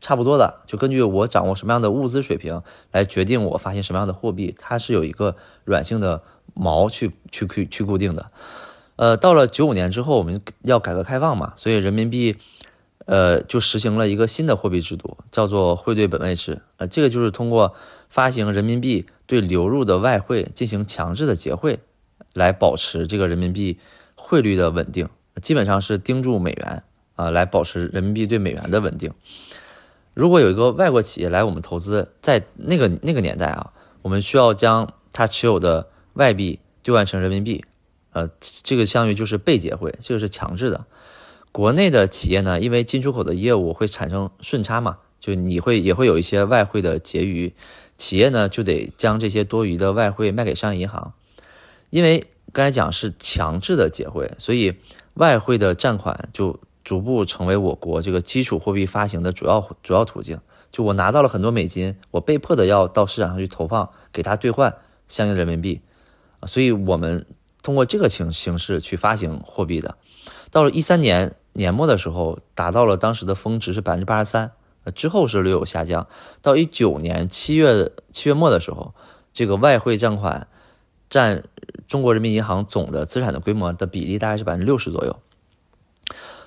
[0.01, 6.23] 差不多的，就根据我掌握什么样的物资水平来决定我发行什么样的货币，它是有一个软性的
[6.55, 8.31] 锚去去去去固定的。
[8.97, 12.37] 呃，到了九五年之后，我们要改革开放嘛，所以人民币，
[13.07, 16.63] 呃，就实行了一个新的货币制度，叫做汇兑本位制。
[16.77, 17.75] 呃，这个就是通过
[18.09, 21.81] 发行人民币对流入的外汇进行强制的结汇，
[22.35, 23.79] 来保持这个人民币
[24.15, 25.09] 汇率的稳定，
[25.43, 26.85] 基本上是盯住美元
[27.17, 29.13] 啊，来保持人民币对美元的稳定。
[30.15, 33.73] 如果有一个外国企业来我们投资，在那个那个年代啊，
[34.03, 37.65] 我们需要将它持有的外币兑换成人民币。
[38.15, 38.31] 呃，
[38.63, 40.87] 这个相当于就是被结汇，这个是强制的。
[41.51, 47.53] 国内的企业呢，因为进出口的业务会产生顺差嘛，就你会也会有一些外汇的结余，
[47.97, 51.13] 企业呢就得将这些多余的外汇卖给商业银行。
[51.91, 54.75] 因为刚才讲是强制的结汇，所以
[55.15, 60.41] 外汇的占款就逐步成为我国这个基础货币发行的主要主要途径。
[60.71, 64.77] 就我拿到了很多美金，我被迫的要到市场上去投放，给它兑换
[65.09, 65.81] 相应的人民币
[66.47, 67.27] 所以我们。
[67.65, 69.97] 通过这个形形式去发行货币的，
[70.51, 74.53] 到了一三年年末的时候，达到了当时的峰值是百分之八十三，
[74.85, 76.07] 呃之后是略有下降。
[76.43, 78.95] 到一九年七月七月末的时候，
[79.33, 80.47] 这个外汇占款
[81.09, 81.43] 占
[81.89, 85.19] 中国人民银行总的资产的规模的比例大概是百分之六十左右。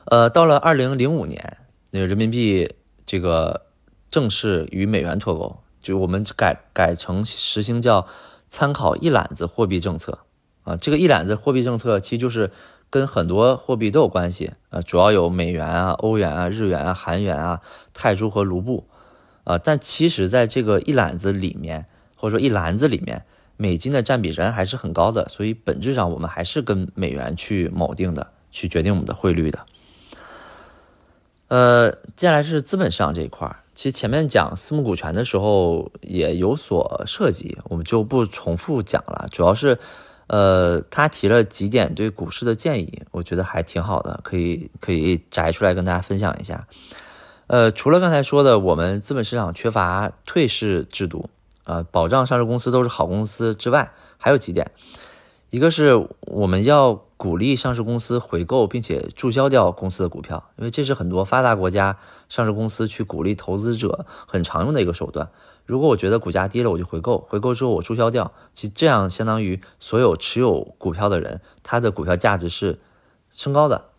[0.06, 1.58] 呃，到了二零零五年，
[1.92, 2.76] 那个人民币
[3.08, 3.66] 这个
[4.12, 8.06] 正式与美元脱钩，就我们改改成实行叫
[8.48, 10.20] 参考一揽子货币政策。
[10.68, 12.52] 啊，这个一揽子货币政策其实就是
[12.90, 17.62] 跟很多货币都有关系啊，主要有美元啊、欧元啊、日元啊、韩元啊、
[17.94, 18.86] 泰铢和卢布
[19.46, 19.58] 啊。
[19.58, 21.86] 但其实，在这个一揽子里面，
[22.18, 23.24] 或者说一篮子里面，
[23.56, 29.60] 美金的占比仍然还是很高的，所以本质上我们还是跟美元去锚定的，去决定我们的汇率的。
[31.48, 39.80] 呃，接下来是资本市场这一块儿，其实前面讲私募股权的时候也有所涉及，我们就不重复讲了，主要是。
[40.28, 46.68] 呃，他提了几点对股市的建议，我觉得还挺好的，可以可以摘出来跟大家分享一下。
[47.48, 51.30] 呃，除了刚才说的我们资本市场缺乏退市制度，
[51.64, 54.70] 呃，保障上市公司都是好公司之外，还有几点，
[55.50, 61.98] 一个是我们要鼓励上市公司回购并且注销掉公司的股票，因为这是很多发达国家
[62.28, 65.30] 上市公司去鼓励投资者很常用的一个手段。
[65.68, 72.80] 如果我觉得股价低了，我就回购，回购之后我注销掉，其实这样相当于所有持有股票的人，他的股票价值是
[73.30, 73.90] 升高的。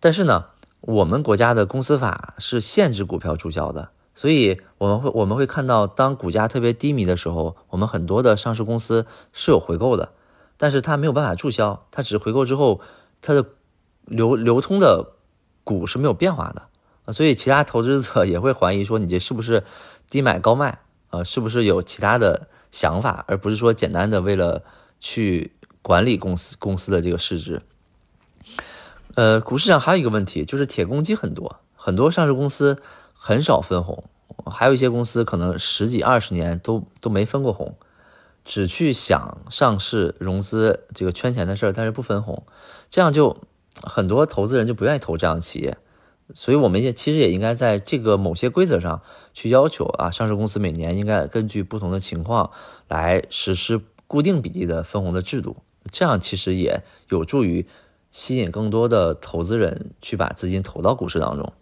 [0.00, 0.46] 但是呢，
[0.80, 10.12] 我们国家的公司法是限制股票注销的，所以我们会我们会看到，当股价特别低迷的时候，我们很多的上市公司是有回购的，
[10.56, 12.80] 但是它没有办法注销，它只是回购之后，
[13.20, 13.44] 它的
[14.06, 15.12] 流流通的
[15.62, 19.62] 股是没有变化的，所以其他投资者也会怀疑说，你这是不是？
[20.08, 20.80] 低买高卖，
[21.10, 24.62] 呃，是不是有其他的想法，而不是说简单的为了
[25.00, 27.62] 去管理公司公司的这个市值？
[29.14, 32.80] 呃，股市上还有一个问题，就是铁公鸡很多，很多上市公司
[33.12, 34.04] 很少分红，
[34.46, 37.76] 还有一些公司可能十几二十年都都没分过红，
[38.44, 42.46] 只去想上市融资这个圈钱的事儿，但是不分红，
[42.90, 43.36] 这样就
[43.82, 45.76] 很多投资人就不愿意投这样的企业。
[46.34, 49.00] 所以，我们也其实也应该在这个某些规则上
[49.32, 52.50] 去要求啊，上市公司每年应该根据不同的情况
[52.88, 55.56] 来实施固定比例的分红的制度，
[55.90, 57.66] 这样其实也有助于
[58.10, 61.52] 吸引更多的投资人去把资金投到股市当中。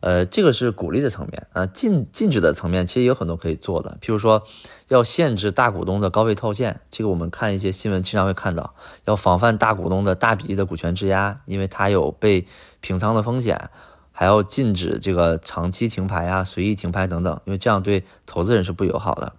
[0.00, 4.42] 呃，这个是鼓励的层面啊，禁禁止的层面其实也有很多可以做的，譬如说
[4.88, 8.74] 要限制大股东的高位套现，这个我们看一些新闻经常会看到，
[9.06, 12.46] 要防范大股东的大比例的股权质押，因为它有被
[12.84, 13.70] 平仓的风险，
[14.12, 19.32] 还要禁止这个长期停牌啊、随意停牌等等，因为这样对投资人是不友好的。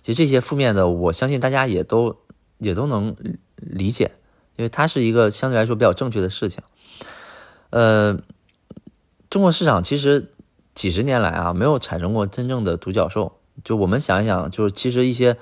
[0.00, 2.16] 其实这些负面的，我相信大家也都
[2.58, 3.16] 也都能
[3.56, 4.12] 理解，
[4.54, 6.62] 因为它是一个相对来说比较正确的事情。
[7.70, 8.16] 呃，
[9.28, 10.30] 中国市场其实
[10.72, 13.40] 几十年来啊，没有产生过真正的独角兽。
[13.64, 15.36] 就我们想一想，就是其实一些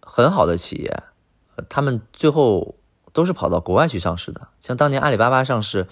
[0.00, 1.02] 很好的企业，
[1.68, 2.76] 他们最后
[3.14, 4.48] 都是跑到国外去上市的。
[4.60, 5.86] 像当年阿里巴巴上市，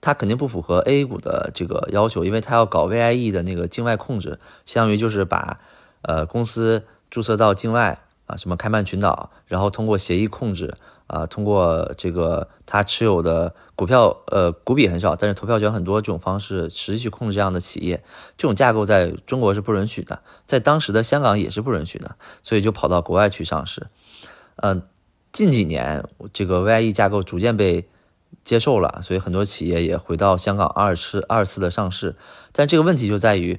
[0.00, 5.58] 它肯定不符合 A 股的这个要求，因为它要搞 VIE 的那个境外控制，相当于就是把
[6.02, 10.76] 呃公司注册到境外啊，什么开曼群岛，然后通过协议控制。
[11.10, 18.04] 啊，通过这个他持有的股票，呃，股比很少，但是投票权很多这种方式，实际去控制这样的企业，
[18.38, 23.88] 这种架构在中国是不允许的，在当时的香港也是不允许的，所以就跑到国外去上市。
[24.58, 24.82] 嗯，
[25.32, 27.88] 近几年这个 VIE 架构逐渐被
[28.44, 32.16] 接受了，所以很多企业也回到香港二次二次的上市。
[32.52, 33.58] 但这个问题就在于，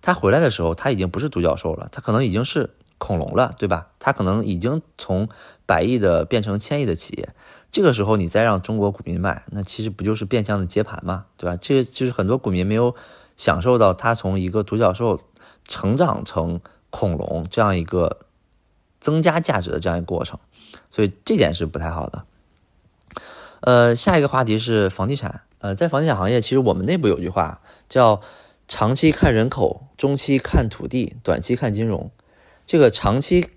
[0.00, 3.88] 他回来的时候，他已经不是独角兽了，他可能已经是恐龙了，对吧？
[3.98, 5.28] 他可能已经从
[5.66, 7.28] 百亿的变成千亿的企业，
[7.70, 11.56] 这个时候你再让中国股民买，那其实不就是变相的接盘嘛，对吧？
[11.60, 12.94] 这就是很多股民没有
[13.36, 15.20] 享受到它从一个独角兽
[15.66, 16.60] 成长成
[16.90, 18.18] 恐龙这样一个
[19.00, 20.38] 增加价值的这样一个过程，
[20.92, 22.24] 所以这点是不太好的。
[23.62, 25.40] 呃，下一个话题是房地产。
[25.60, 28.20] 呃，在房地产行业，其实我们内部有句话叫
[28.68, 32.10] “长期看人口，中期看土地，短期看金融”。
[32.66, 33.48] 这个长期。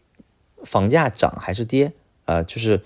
[0.64, 1.94] 房价涨还是跌
[2.26, 2.42] 啊？
[2.42, 2.82] 就是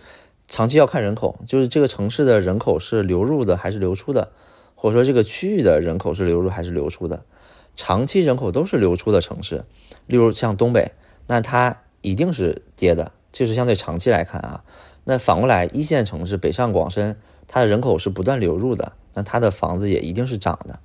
[0.49, 4.33] 长期要看人口，就是这个城市的人口是流入的还是流出的，
[4.75, 7.23] 或者说这个区域的人口是流入还是流出的。
[7.77, 9.63] 长期人口都是流出的城市，
[10.07, 10.91] 例如像东北，
[11.27, 14.63] 那它一定是跌的，这是相对长期来看啊。
[15.03, 17.15] 那反过来，一线城市北上广深，
[17.47, 20.79] 它的人口是不断流入的，那它的房子也一定是涨的。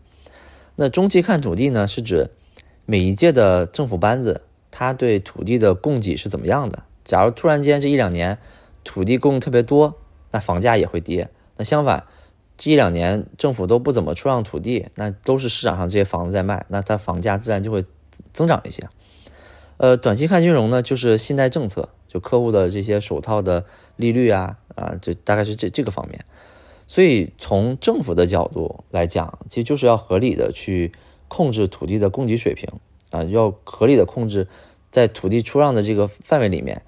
[0.76, 2.30] 那中期看土地呢，是指
[2.86, 4.42] 每一届的政府班子。
[4.76, 6.82] 它对土地的供给是怎么样的？
[7.05, 8.36] 假如突然间这一两年
[8.82, 9.95] 土地供特别多，
[10.32, 11.30] 那房价也会跌。
[11.57, 12.05] 那相反，
[12.59, 17.84] 这一两年政府都不怎么出让土地，那都是市场上这些房子在卖，那它房价自然就会
[18.32, 18.88] 增长一些。
[19.76, 23.64] 呃，短期看金融呢，就是信贷政策，就客户的这些首套的
[23.96, 26.24] 利率啊啊，这大概是这这个方面。
[26.86, 30.92] 所以从政府的角度来讲，其实就是要合理的去
[31.28, 32.68] 控制土地的供给水平。
[33.10, 34.48] 啊，要合理的控制
[34.90, 36.82] 在土地出让的这个范围里面，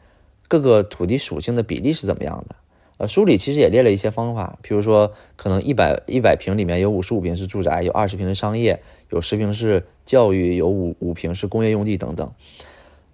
[0.49, 2.57] 各个土地属性的比例是怎么样的？
[2.99, 12.33] 呃，书里其实也列了一些方法，比如说可能一百一百平里面有五十五平是住宅，有二十平是商业，有十平是教育，有五五平是工业用地等等。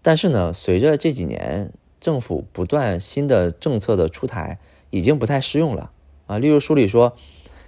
[0.02, 4.58] 但是呢，随着这几年政府不断新的政策的出台，
[4.90, 5.90] 已经不太适用了
[6.26, 6.38] 啊。
[6.38, 7.16] 例如书里说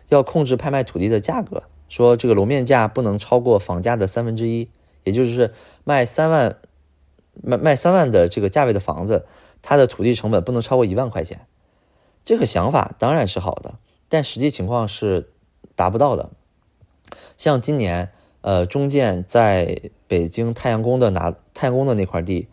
[0.09, 4.69] 要控制拍卖土地的价格，说这个楼面价不能超过房价的三分之一。
[5.05, 5.53] 也就是
[5.85, 6.57] 卖三万，
[7.43, 9.27] 卖卖三万的这个价位的房子，
[9.61, 11.43] 它的土地成本不能超过一万块钱。
[12.25, 13.75] 这个想法当然是好的，
[14.09, 15.29] 但实际情况是
[15.77, 16.31] 达不到的。
[17.37, 18.13] 像今年，
[18.45, 22.47] 呃，中建在北京太阳宫的拿太阳宫的那块地，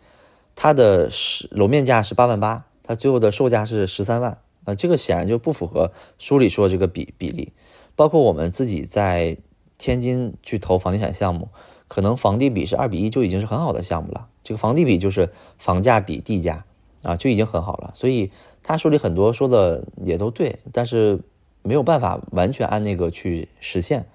[0.54, 1.10] 它的
[1.50, 7.52] 楼面价是八万八，它最后的售价是十三万，呃，这个显然就不符合书里说的这个比比例。
[7.94, 9.36] 包括我们自己在
[9.76, 11.48] 天津去投房地产项目。
[11.88, 14.26] 可能房地比是二比一就已经是很好的项目了。
[14.42, 15.28] 这个房地比就是
[15.58, 16.64] 房价比地价
[17.02, 17.90] 啊，就已经很好了。
[17.92, 18.32] 所以
[18.62, 21.20] 他书里很多说的也都对，但是
[21.60, 24.06] 没有办法完全按那个去实现。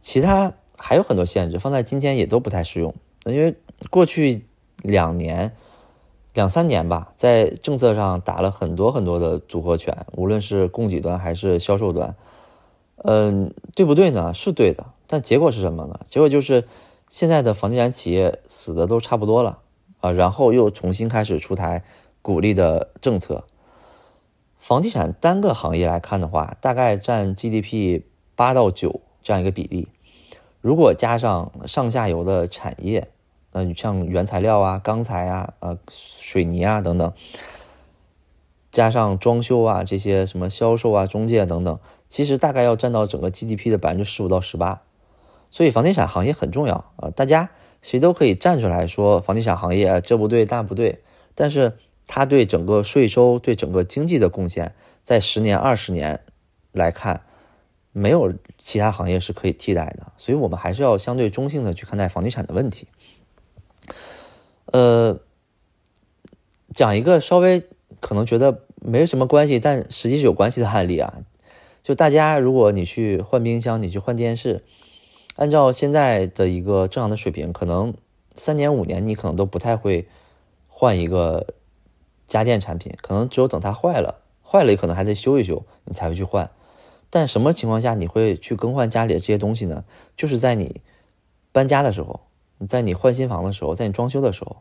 [0.00, 0.54] 其他
[0.84, 2.92] 还有很多限制，放在今天也都不太适用。
[3.24, 3.54] 因为
[3.88, 4.44] 过去
[4.82, 5.52] 两年、
[6.34, 12.16] 两三年吧，在政策上打了很多很多的组合拳，无论是供给端还是销售端，
[12.96, 14.34] 嗯，对不对呢？
[14.34, 14.86] 是对的。
[15.06, 16.00] 但结果是什么呢？
[16.04, 16.66] 结果就是
[17.08, 19.60] 现在的房地产企业死的都差不多了
[20.00, 21.84] 啊，然后又重新开始出台
[22.22, 23.44] 鼓励的政策。
[24.58, 28.02] 房地产单个行业来看的话，大概占 GDP
[28.34, 29.86] 八到九这样一个比例。
[30.62, 33.08] 如果加上上下游的产业，
[33.50, 37.12] 嗯，像原材料啊、钢材啊、呃、水泥啊等等，
[38.70, 44.80] 加上装修啊这些什么销售啊、中介等等，其实大概要占到整个 GDP 的百分之十五到十八。
[45.50, 47.50] 所以房地产行业很重要啊，大家
[47.82, 51.02] 谁都可以站出来说房地产行业这不对那不对，
[51.34, 56.20] 但是它对整个税收、对整个经济的贡献，在十年、二十年
[56.72, 57.22] 来看，
[57.92, 60.12] 没有其他行业是可以替代的。
[60.16, 62.88] 所以我们还是要相对中性的去看待房地产的问题。
[64.66, 65.18] 呃，
[66.74, 67.62] 讲一个稍微
[68.00, 71.22] 可能觉得没什么关系，但实际是有关系的案例啊，
[71.82, 74.64] 就大家如果你去换冰箱，你去换电视。
[75.36, 77.94] 按照现在的一个正常的水平，可能
[78.34, 80.06] 三年五年你可能都不太会
[80.68, 81.46] 换一个
[82.26, 86.50] 家电产品，可能只有等它坏了，坏了也可能还得修一修，你才会去换。
[87.14, 89.84] 但什么情况下你会去更换家里的这些东西呢？
[90.16, 90.80] 就是在你
[91.52, 92.20] 搬家的时候，
[92.66, 94.56] 在你换新房的时候，在你装修的时候。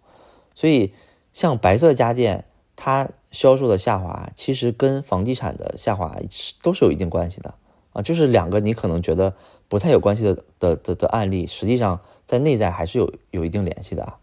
[0.53, 0.93] 所以，
[1.31, 2.43] 像白色家电，
[2.75, 6.13] 它销售的下滑，其实跟房地产的下滑
[6.61, 7.53] 都是有一定关系的
[7.93, 8.01] 啊。
[8.01, 9.33] 就是两个你可能觉得
[9.69, 14.15] 不太有关系的的的的案例，实际上在内在还是有有一定联系的。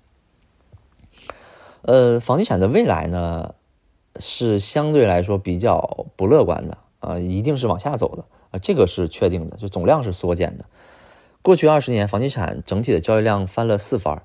[1.81, 3.55] 呃，房地产的未来呢，
[4.21, 6.77] 是相对来说比较不乐观的。
[7.01, 10.65] 啊，一定是往下走的啊，这个是确定的，就总量是缩减的。
[11.43, 14.23] 过去二十年，房地产整体的交易量翻了四番，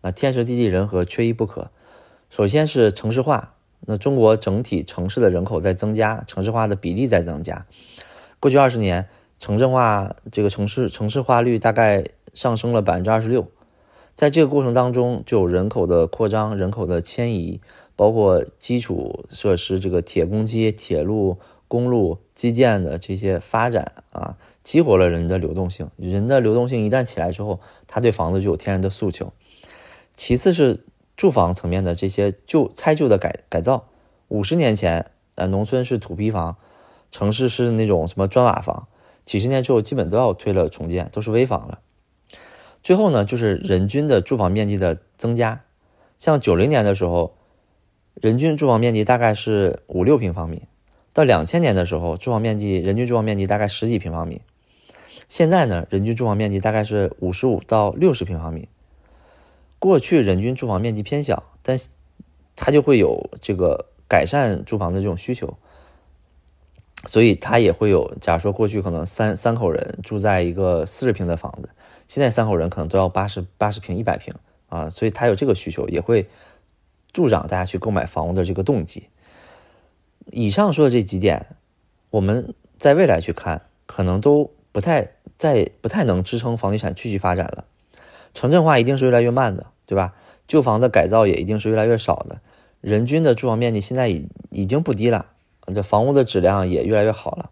[0.00, 1.70] 那天时地利人和缺一不可。
[2.30, 7.66] 首先是城市化，那中国整体城市的人口在增加，城市化的比例在增加。
[8.40, 9.06] 过去二十年，
[9.38, 13.46] 城镇化这个城市城市化率大概上升了百分之二十六，
[14.14, 17.60] 在这个过程当中，就有人口的扩张、人口的迁移，
[17.94, 21.38] 包括基础设施，这个铁公鸡、铁路。
[21.74, 25.90] 公路基建的这些发展啊，激活了人的流动性。
[25.96, 27.58] 人的流动性一旦起来之后，
[27.88, 29.32] 他对房子就有天然的诉求。
[30.14, 30.84] 其次是
[31.16, 33.88] 住房层面的这些旧拆旧的改改造。
[34.28, 36.56] 五十年前，呃，农村是土坯房，
[37.10, 38.86] 城市是那种什么砖瓦房。
[39.24, 41.80] 几十年之后，基本都要推了重建，都是危房了。
[42.84, 45.64] 最后呢，就是人均的住房面积的增加。
[46.18, 47.34] 像九零年的时候，
[48.14, 50.62] 人均住房面积大概是五六平方米。
[51.14, 54.42] 到两千年的时候，住房面积人均住房面积大概十几平方米。
[55.28, 58.68] 现在呢，人均住房面积大概是五十五到六十平方米。
[59.78, 61.78] 过去人均住房面积偏小，但
[62.56, 65.56] 它就会有这个改善住房的这种需求，
[67.06, 68.12] 所以它也会有。
[68.20, 71.70] 假如说过去可能三三口人住在一个四十平的房子，
[72.08, 74.34] 现在三口人可能都要八十八十平、一百平
[74.68, 76.26] 啊，所以它有这个需求，也会
[77.12, 79.08] 助长大家去购买房屋的这个动机。
[80.30, 81.46] 以上说的这几点，
[82.10, 87.64] 我们在未来去看，可能都不太在不太能支撑房地产继续发展了。
[88.32, 90.14] 城镇化一定是越来越慢的，对吧？
[90.46, 92.40] 旧房的改造也一定是越来越少的。
[92.80, 95.30] 人均的住房面积现在已已经不低了，
[95.74, 97.50] 这房屋的质量也越来越好了。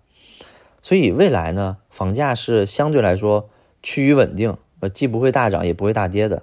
[0.82, 3.48] 所以未来呢，房价是相对来说
[3.82, 6.42] 趋于稳定，呃，既不会大涨也不会大跌的。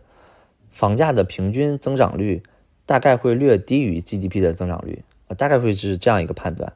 [0.71, 2.41] 房价的平均增长率
[2.85, 5.03] 大概会略低于 GDP 的增长率。
[5.37, 6.73] 大概会是这样一个判断，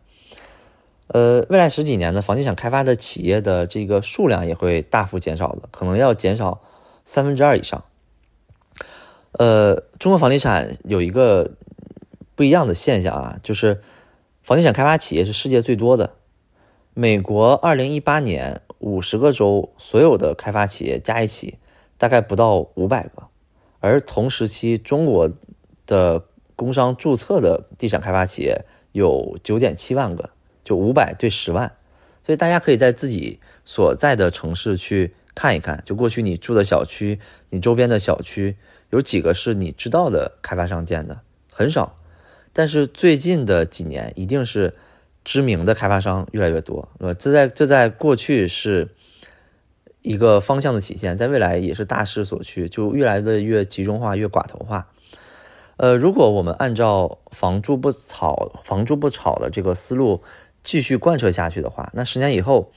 [1.07, 6.61] 呃，未来十几年呢，房地产开发的企业的这个数量也会大幅减少的，可能要减少
[7.03, 7.83] 三分之二以上。
[9.31, 11.53] 呃，中国房地产有一个
[12.35, 13.81] 不一样的现象啊，就是
[14.43, 16.13] 房地产开发企业是世界最多的。
[16.93, 21.57] 美国二零一八年五十个州所有的开发企业加一起，
[21.97, 23.23] 大概不到五百个，
[23.79, 25.31] 而同时期中国
[25.87, 26.25] 的。
[26.63, 30.29] 工商注册的地产开发企业有九点七万个，
[30.63, 31.73] 就五百对十万，
[32.23, 38.55] 所以大家可以在自己所在的城市去看一看，就过去你住的小区，你周边的小区
[38.91, 41.19] 有几个是你知道的开发商建的，
[41.51, 41.97] 很少。
[42.53, 44.75] 但是最近的几年，一定是
[45.25, 48.89] 知名的开发商越来越多，呃，这在这在过去是
[50.03, 54.87] 一个方向的体现，在未来也是大势所趋，就越来的越集中化，越寡头化。
[55.77, 60.21] 呃，如果我们按照“房住不炒”“房住不炒”的这个思路
[60.63, 62.71] 继续贯彻下去的话，那十年以后，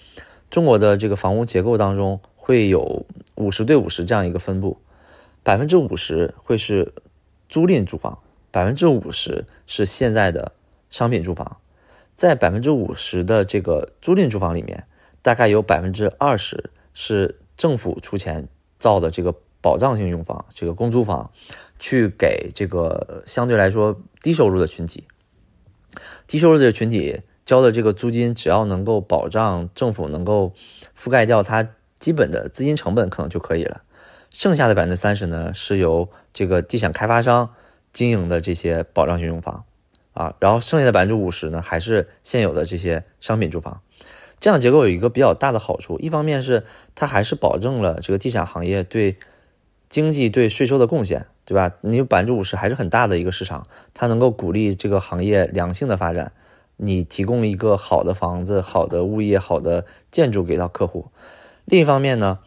[0.50, 4.78] 中国的这个房屋结构当中会有五十对五十这样一个分布，
[5.42, 6.94] 百分之五十会是
[7.50, 8.18] 租赁住房，
[8.50, 10.52] 百分之五十是现在的
[10.88, 11.58] 商品住房，
[12.14, 14.86] 在百分之五十的这个租赁住房里面，
[15.20, 21.30] 大概有百分之二十是政府出钱造的这个保障性用房，这个公租房。
[21.78, 25.04] 去给这个相对来说低收入的群体，
[26.26, 30.52] 低收入的群体交的这个租金，只要能够保障政府能够
[30.98, 31.68] 覆盖掉它
[31.98, 33.82] 基本的资金成本，可能就可以了。
[34.30, 37.54] 剩下的百分之三十呢，是由这个地产开发商
[37.92, 39.64] 经营的这些保障性用房
[40.12, 43.80] 啊，然后剩下的百分之五十呢，还是现有的这些商品住房。
[44.40, 46.64] 这样结构有一个比较大的好处，一方面是
[46.94, 49.16] 它还是保证了这个地产行业对
[49.88, 51.26] 经济对税收的贡献。
[51.46, 51.72] 对吧？
[51.80, 56.32] 你有百分之五十还是很大的一个市场，它能够鼓励这个行业良性的发展。
[56.76, 61.06] 你提供一个好的房子、好的物业、好的建筑给到客户。
[61.64, 62.40] 另一方面呢，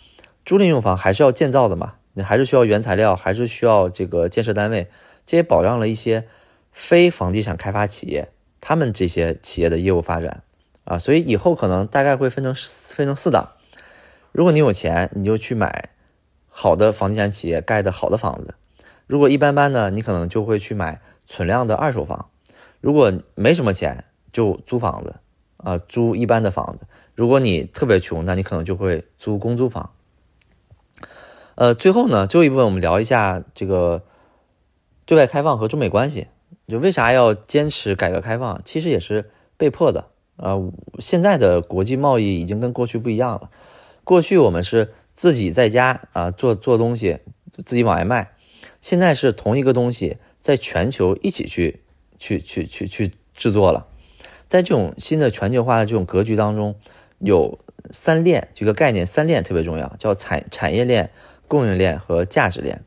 [0.45, 4.88] 租赁用房还是要建造的嘛，你还是需要原材料，还是需要这个建设单位，
[5.26, 6.28] 这也保障了一些
[6.72, 8.30] 非房地产开发企业
[8.62, 10.43] 他们这些企业的业务发展
[10.84, 11.00] 啊。
[11.00, 13.54] 所以以后可能大概会分成分成四档。
[14.32, 15.89] 如果你有钱，你就去买
[16.47, 18.54] 好的房地产企业盖的好的房子。
[19.10, 22.30] 如果一般般呢，你可能就会去买存量的二手房；
[22.80, 25.16] 如果没什么钱，就租房子
[25.57, 26.86] 啊，租一般的房子。
[27.16, 29.93] 如果你特别穷，那你可能就会租公租房。
[31.55, 34.03] 呃，最后呢，最后一部分我们聊一下这个
[35.07, 36.28] 对外开放和中美关系。
[36.68, 38.62] 就为啥要坚持改革开放？
[38.64, 40.05] 其实也是被迫的。
[40.36, 43.49] 呃，现在的国际贸易已经跟过去不一样了。
[44.03, 47.18] 过去我们是自己在家啊做做东西，
[47.66, 48.34] 自己往外卖。
[48.82, 51.82] 现在是同一个东西在全球一起去
[52.17, 53.88] 去去去去制作了。
[54.47, 56.75] 在这种新的全球化的这种格局当中，
[57.19, 57.59] 有
[57.91, 61.11] 三链这个概念，三链特别重要，叫产产业链。
[61.49, 62.84] 供应链和价值链，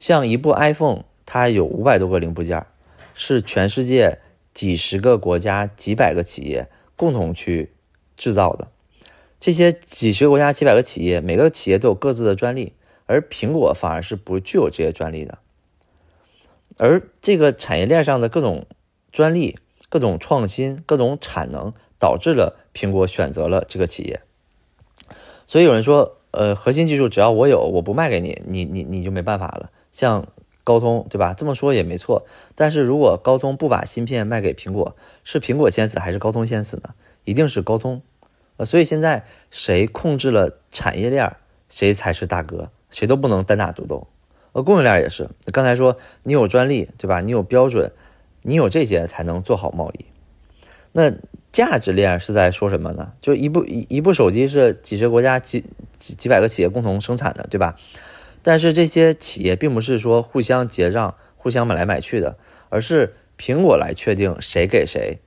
[0.00, 2.64] 像一部 iPhone，它有五百多个零部件，
[3.12, 4.18] 是全世界
[4.54, 7.70] 几十个国家、几百个企业共同去
[8.16, 8.68] 制造的。
[9.38, 12.72] 这些几十个国家、几百个企业，每个企业都有各自的专利，
[13.06, 15.38] 而苹果反而是不具有这些专利的。
[16.76, 18.66] 而这个产业链上的各种
[19.10, 24.22] 专利、各种创新、各种产能，导致了苹果选择了这个企业。
[25.46, 26.18] 所以有人说。
[26.34, 29.70] 呃，核心技术只要我有，我不卖给你，你你你就没办法了。
[29.90, 30.28] 像
[30.64, 31.34] 高通，对吧？
[31.34, 32.24] 这么说也没错。
[32.54, 36.94] 但是如果高通不把芯片卖给苹果，是苹果先死还是高通先死呢？
[37.26, 38.00] 一定是高通。
[38.56, 41.36] 呃，所以现在谁控制了产业链，
[41.68, 44.06] 谁才是大哥，谁都不能单打独斗。
[44.52, 45.28] 呃，供应链也是。
[45.46, 47.20] 刚才说你有专利，对吧？
[47.20, 47.90] 你有标准，
[48.42, 50.04] 你有这些才能做好贸易。
[50.92, 51.12] 那。
[51.52, 53.12] 价值链是在说什么呢？
[53.20, 55.62] 就一部一一部手机是几十国家几
[55.98, 57.76] 几几百个企业共同生产的，对吧？
[58.40, 62.38] 但是这些企业并不是说互相结账、互相买来买去的，
[62.70, 65.18] 而是苹果来确定谁给谁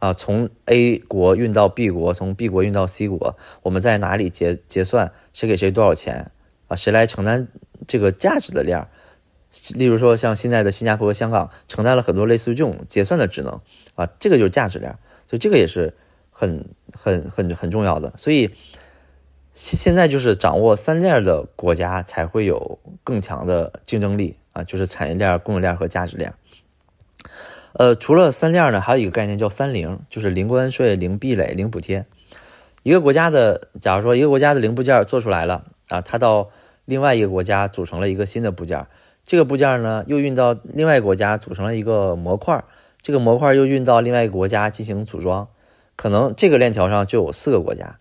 [0.00, 6.32] 啊，从 A 国运到 B 国，从 B 国运到 C 国，我们在哪里结结算，谁给谁多少钱
[6.68, 6.76] 啊？
[6.76, 7.48] 谁来承担
[7.86, 8.86] 这个价值的链？
[9.74, 13.60] 例如说像现在的新加坡和香港承担了很多类似于这种结算的职能
[13.94, 14.96] 啊，这个就是价值链。
[15.26, 15.94] 所以这个也是
[16.30, 18.54] 很很很很重要的，所以
[19.52, 26.32] 现现在就是掌握三链的国家才会有更强的竞争力啊，就是产业链、供应链和价值链。
[27.72, 32.06] 呃，除了三链呢，还有一个概念叫三零，就是零关税、零壁垒、零补贴。
[32.82, 36.50] 一个国家的，假如说一个国家的零部件做出来了啊，它到
[36.84, 38.86] 另外一个国家组成了一个新的部件，
[39.24, 42.64] 这个部件呢又运到另外一个国家组成了一个模块。
[43.00, 45.48] 这个模块又运到另外一个国家进行组装，
[45.94, 47.96] 可能这个链条上就有四个国家。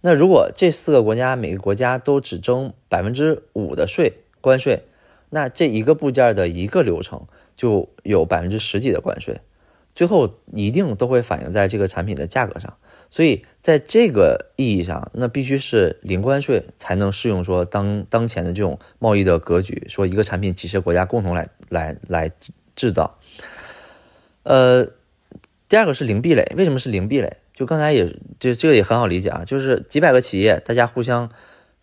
[0.00, 4.84] 那如果这四个国家每个国家都只征百分之五的税关税，
[5.30, 9.42] 那这一个部件的一个流程就有百分之十几的关税，
[9.94, 12.76] 最后一定都会反映在这个产品的价格上。
[13.12, 22.30] 所以在这个意义上，那必须是零关税才能适用说当当前的这种贸易的格局，说一个产品几十个国家共同来来来
[22.74, 23.18] 制造。
[24.44, 24.86] 呃，
[25.68, 27.36] 第二个是零壁垒，为什么是零壁垒？
[27.52, 31.30] 就刚才也，就这个也很好理解啊，就是几百个企业，大家互相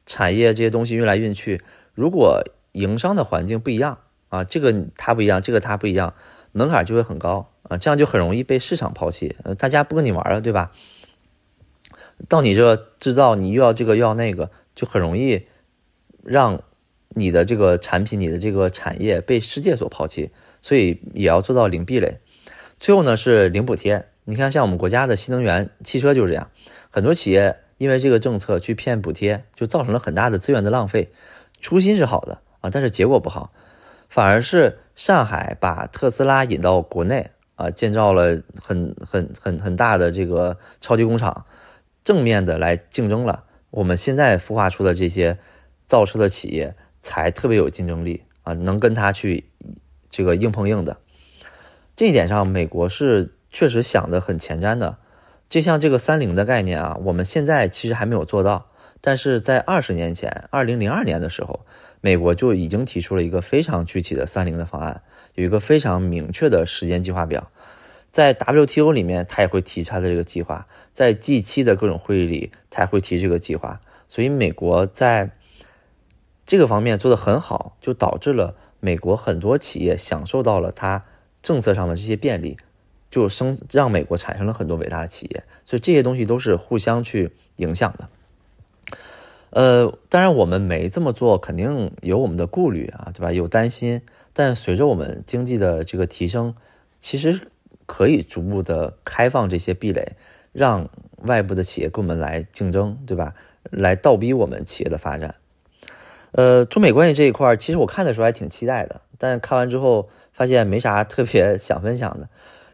[0.08, 1.62] 产业这些东西运来运去，
[1.94, 4.00] 如果营商的环境不一样
[4.30, 6.16] 啊，这个它不一样，这个它不一样，
[6.54, 10.72] 门槛就会很高啊，这样就很容易被市场抛弃，呃，大家不跟你玩了，对吧？
[12.28, 15.48] 到你这制造，你又要这个又要那个，就很容易
[16.24, 16.62] 让
[17.10, 22.20] 你的这个产品、你的这个产业被世界所抛弃，所以也要做到零壁垒。
[22.80, 26.50] 最后呢是零补贴，你看像我们国家的新能源汽车就是这样，
[26.90, 31.12] 很多企业因为这个政策去骗补贴，就造成了很大的资源的浪费。
[31.62, 33.52] 初心是好的啊，但是结果不好，
[34.08, 41.46] 反而是上海把特斯拉引到国内啊，建造了很很很很大的这个超级工厂，
[42.04, 43.44] 正面的来竞争了。
[43.72, 45.38] 我们现在孵化出的这些
[45.86, 49.46] 造车的企业才特别有竞争力啊，能跟他去
[50.10, 50.98] 这个硬碰硬的。
[51.96, 54.98] 这一点上，美国是确实想的很前瞻的。
[55.50, 58.70] 就像这个三零的概念啊，我们现在其实还没有做到，
[59.02, 61.66] 但是在二十年前，二零零二年的时候，
[62.02, 65.02] 美国就已经提出了一个非常具体的三零的方案，
[65.34, 67.52] 有一个非常明确的时间计划表。
[68.12, 73.82] 在 WTO 里面，他也会提他的这个计划；在 G 七的各种会议里，他也会提这个计划。
[74.08, 75.32] 所以，美国在
[76.46, 81.06] 这个方面做得很好，就导致了美国很多企业享受到了它。
[81.42, 82.58] 政策上的这些便利，
[83.10, 88.10] 就生让美国产生了很多伟大的企业，所以这些东西都是互相去影响的。
[89.52, 93.32] 呃，当然我们没这么做，肯定有我们的顾虑啊，对吧？
[93.32, 94.02] 有担心，
[94.34, 96.54] 但随着我们经济的这个提升，
[97.00, 97.48] 其实
[97.90, 100.14] 可以逐步的开放这些壁垒，
[100.54, 100.88] 让
[101.24, 103.34] 外部的企业跟我们来竞争，对吧？
[103.72, 105.34] 来倒逼我们企业的发展。
[106.34, 110.10] 呃，中美关系这一块，其实我看的时候还挺期待的，但看完之后。
[110.32, 112.30] 发现没啥特别想分享的，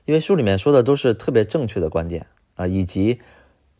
[0.05, 3.19] 因为书里面说的都是特别正确的观点啊，以及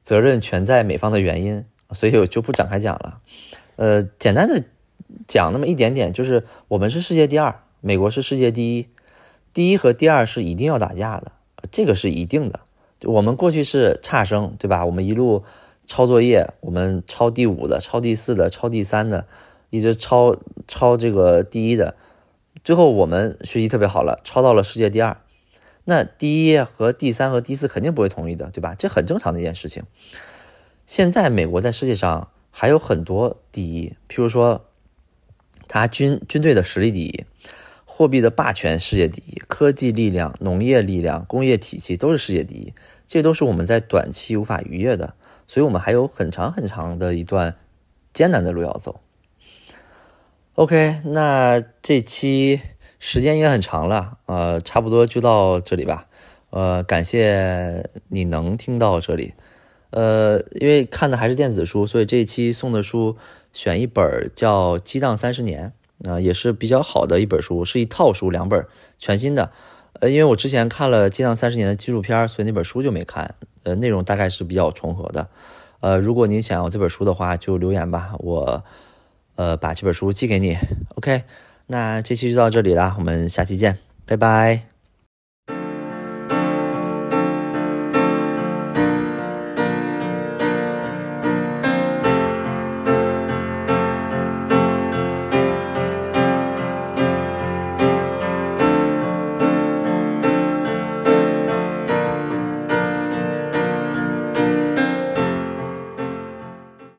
[0.02, 3.20] 责任全在美方的原因，所以我就不展开讲了。
[3.76, 4.64] 呃，简单的
[5.28, 8.88] 讲那么一点点，就是我们是世界第二，美国是世界第一，
[9.56, 11.32] 第一和第二是一定要打架的，
[11.72, 12.60] 这个是一定的。
[13.04, 14.86] 我们过去是差生，对吧？
[14.86, 15.46] 我们一路
[15.88, 19.26] 抄作业，我们抄第五的，抄第四的，抄第三的，
[19.70, 20.36] 一直抄
[20.68, 21.96] 抄这个第一的，
[22.66, 25.16] 最后我们学习特别好了，抄到了世界第二。
[25.86, 28.76] 那第一和第三和第四肯定不会同意的，对吧？
[28.78, 29.84] 这很正常的一件事情。
[30.86, 34.66] 现在美国在世界上还有很多第一，譬如说，
[35.70, 37.24] 他军军队的实力第一，
[37.98, 42.74] 货币的霸权世界第一，科技力量、农业力量、工业体系都是世界第一，
[43.08, 45.14] 这都是我们在短期无法逾越的，
[45.48, 47.56] 所以我们还有很长很长的一段
[48.14, 49.00] 艰难的路要走。
[50.56, 52.60] OK，那这期。
[52.98, 56.08] 时间也很长了，呃，差不多就到这里吧，
[56.50, 59.34] 呃，感谢你能听到这里，
[59.92, 63.16] 呃，因为看的还是电子书，所以这期送的书
[63.54, 65.68] 选一本叫《激荡三十年》，
[66.04, 68.66] 啊，也是比较好的一本书，是一套书，两本
[69.00, 69.52] 全新的，
[70.02, 75.28] 呃，因为我之前看了《激荡三十年》的纪录片，所以那本书就没看，呃，内容大概是比较重合的，
[75.80, 78.64] 呃，如果您想要这本书的话，就留言吧，我，
[79.36, 80.58] 呃，把这本书寄给你
[80.96, 81.24] ，OK。
[81.68, 84.75] 那这期就到这里啦，我们下期见，拜拜。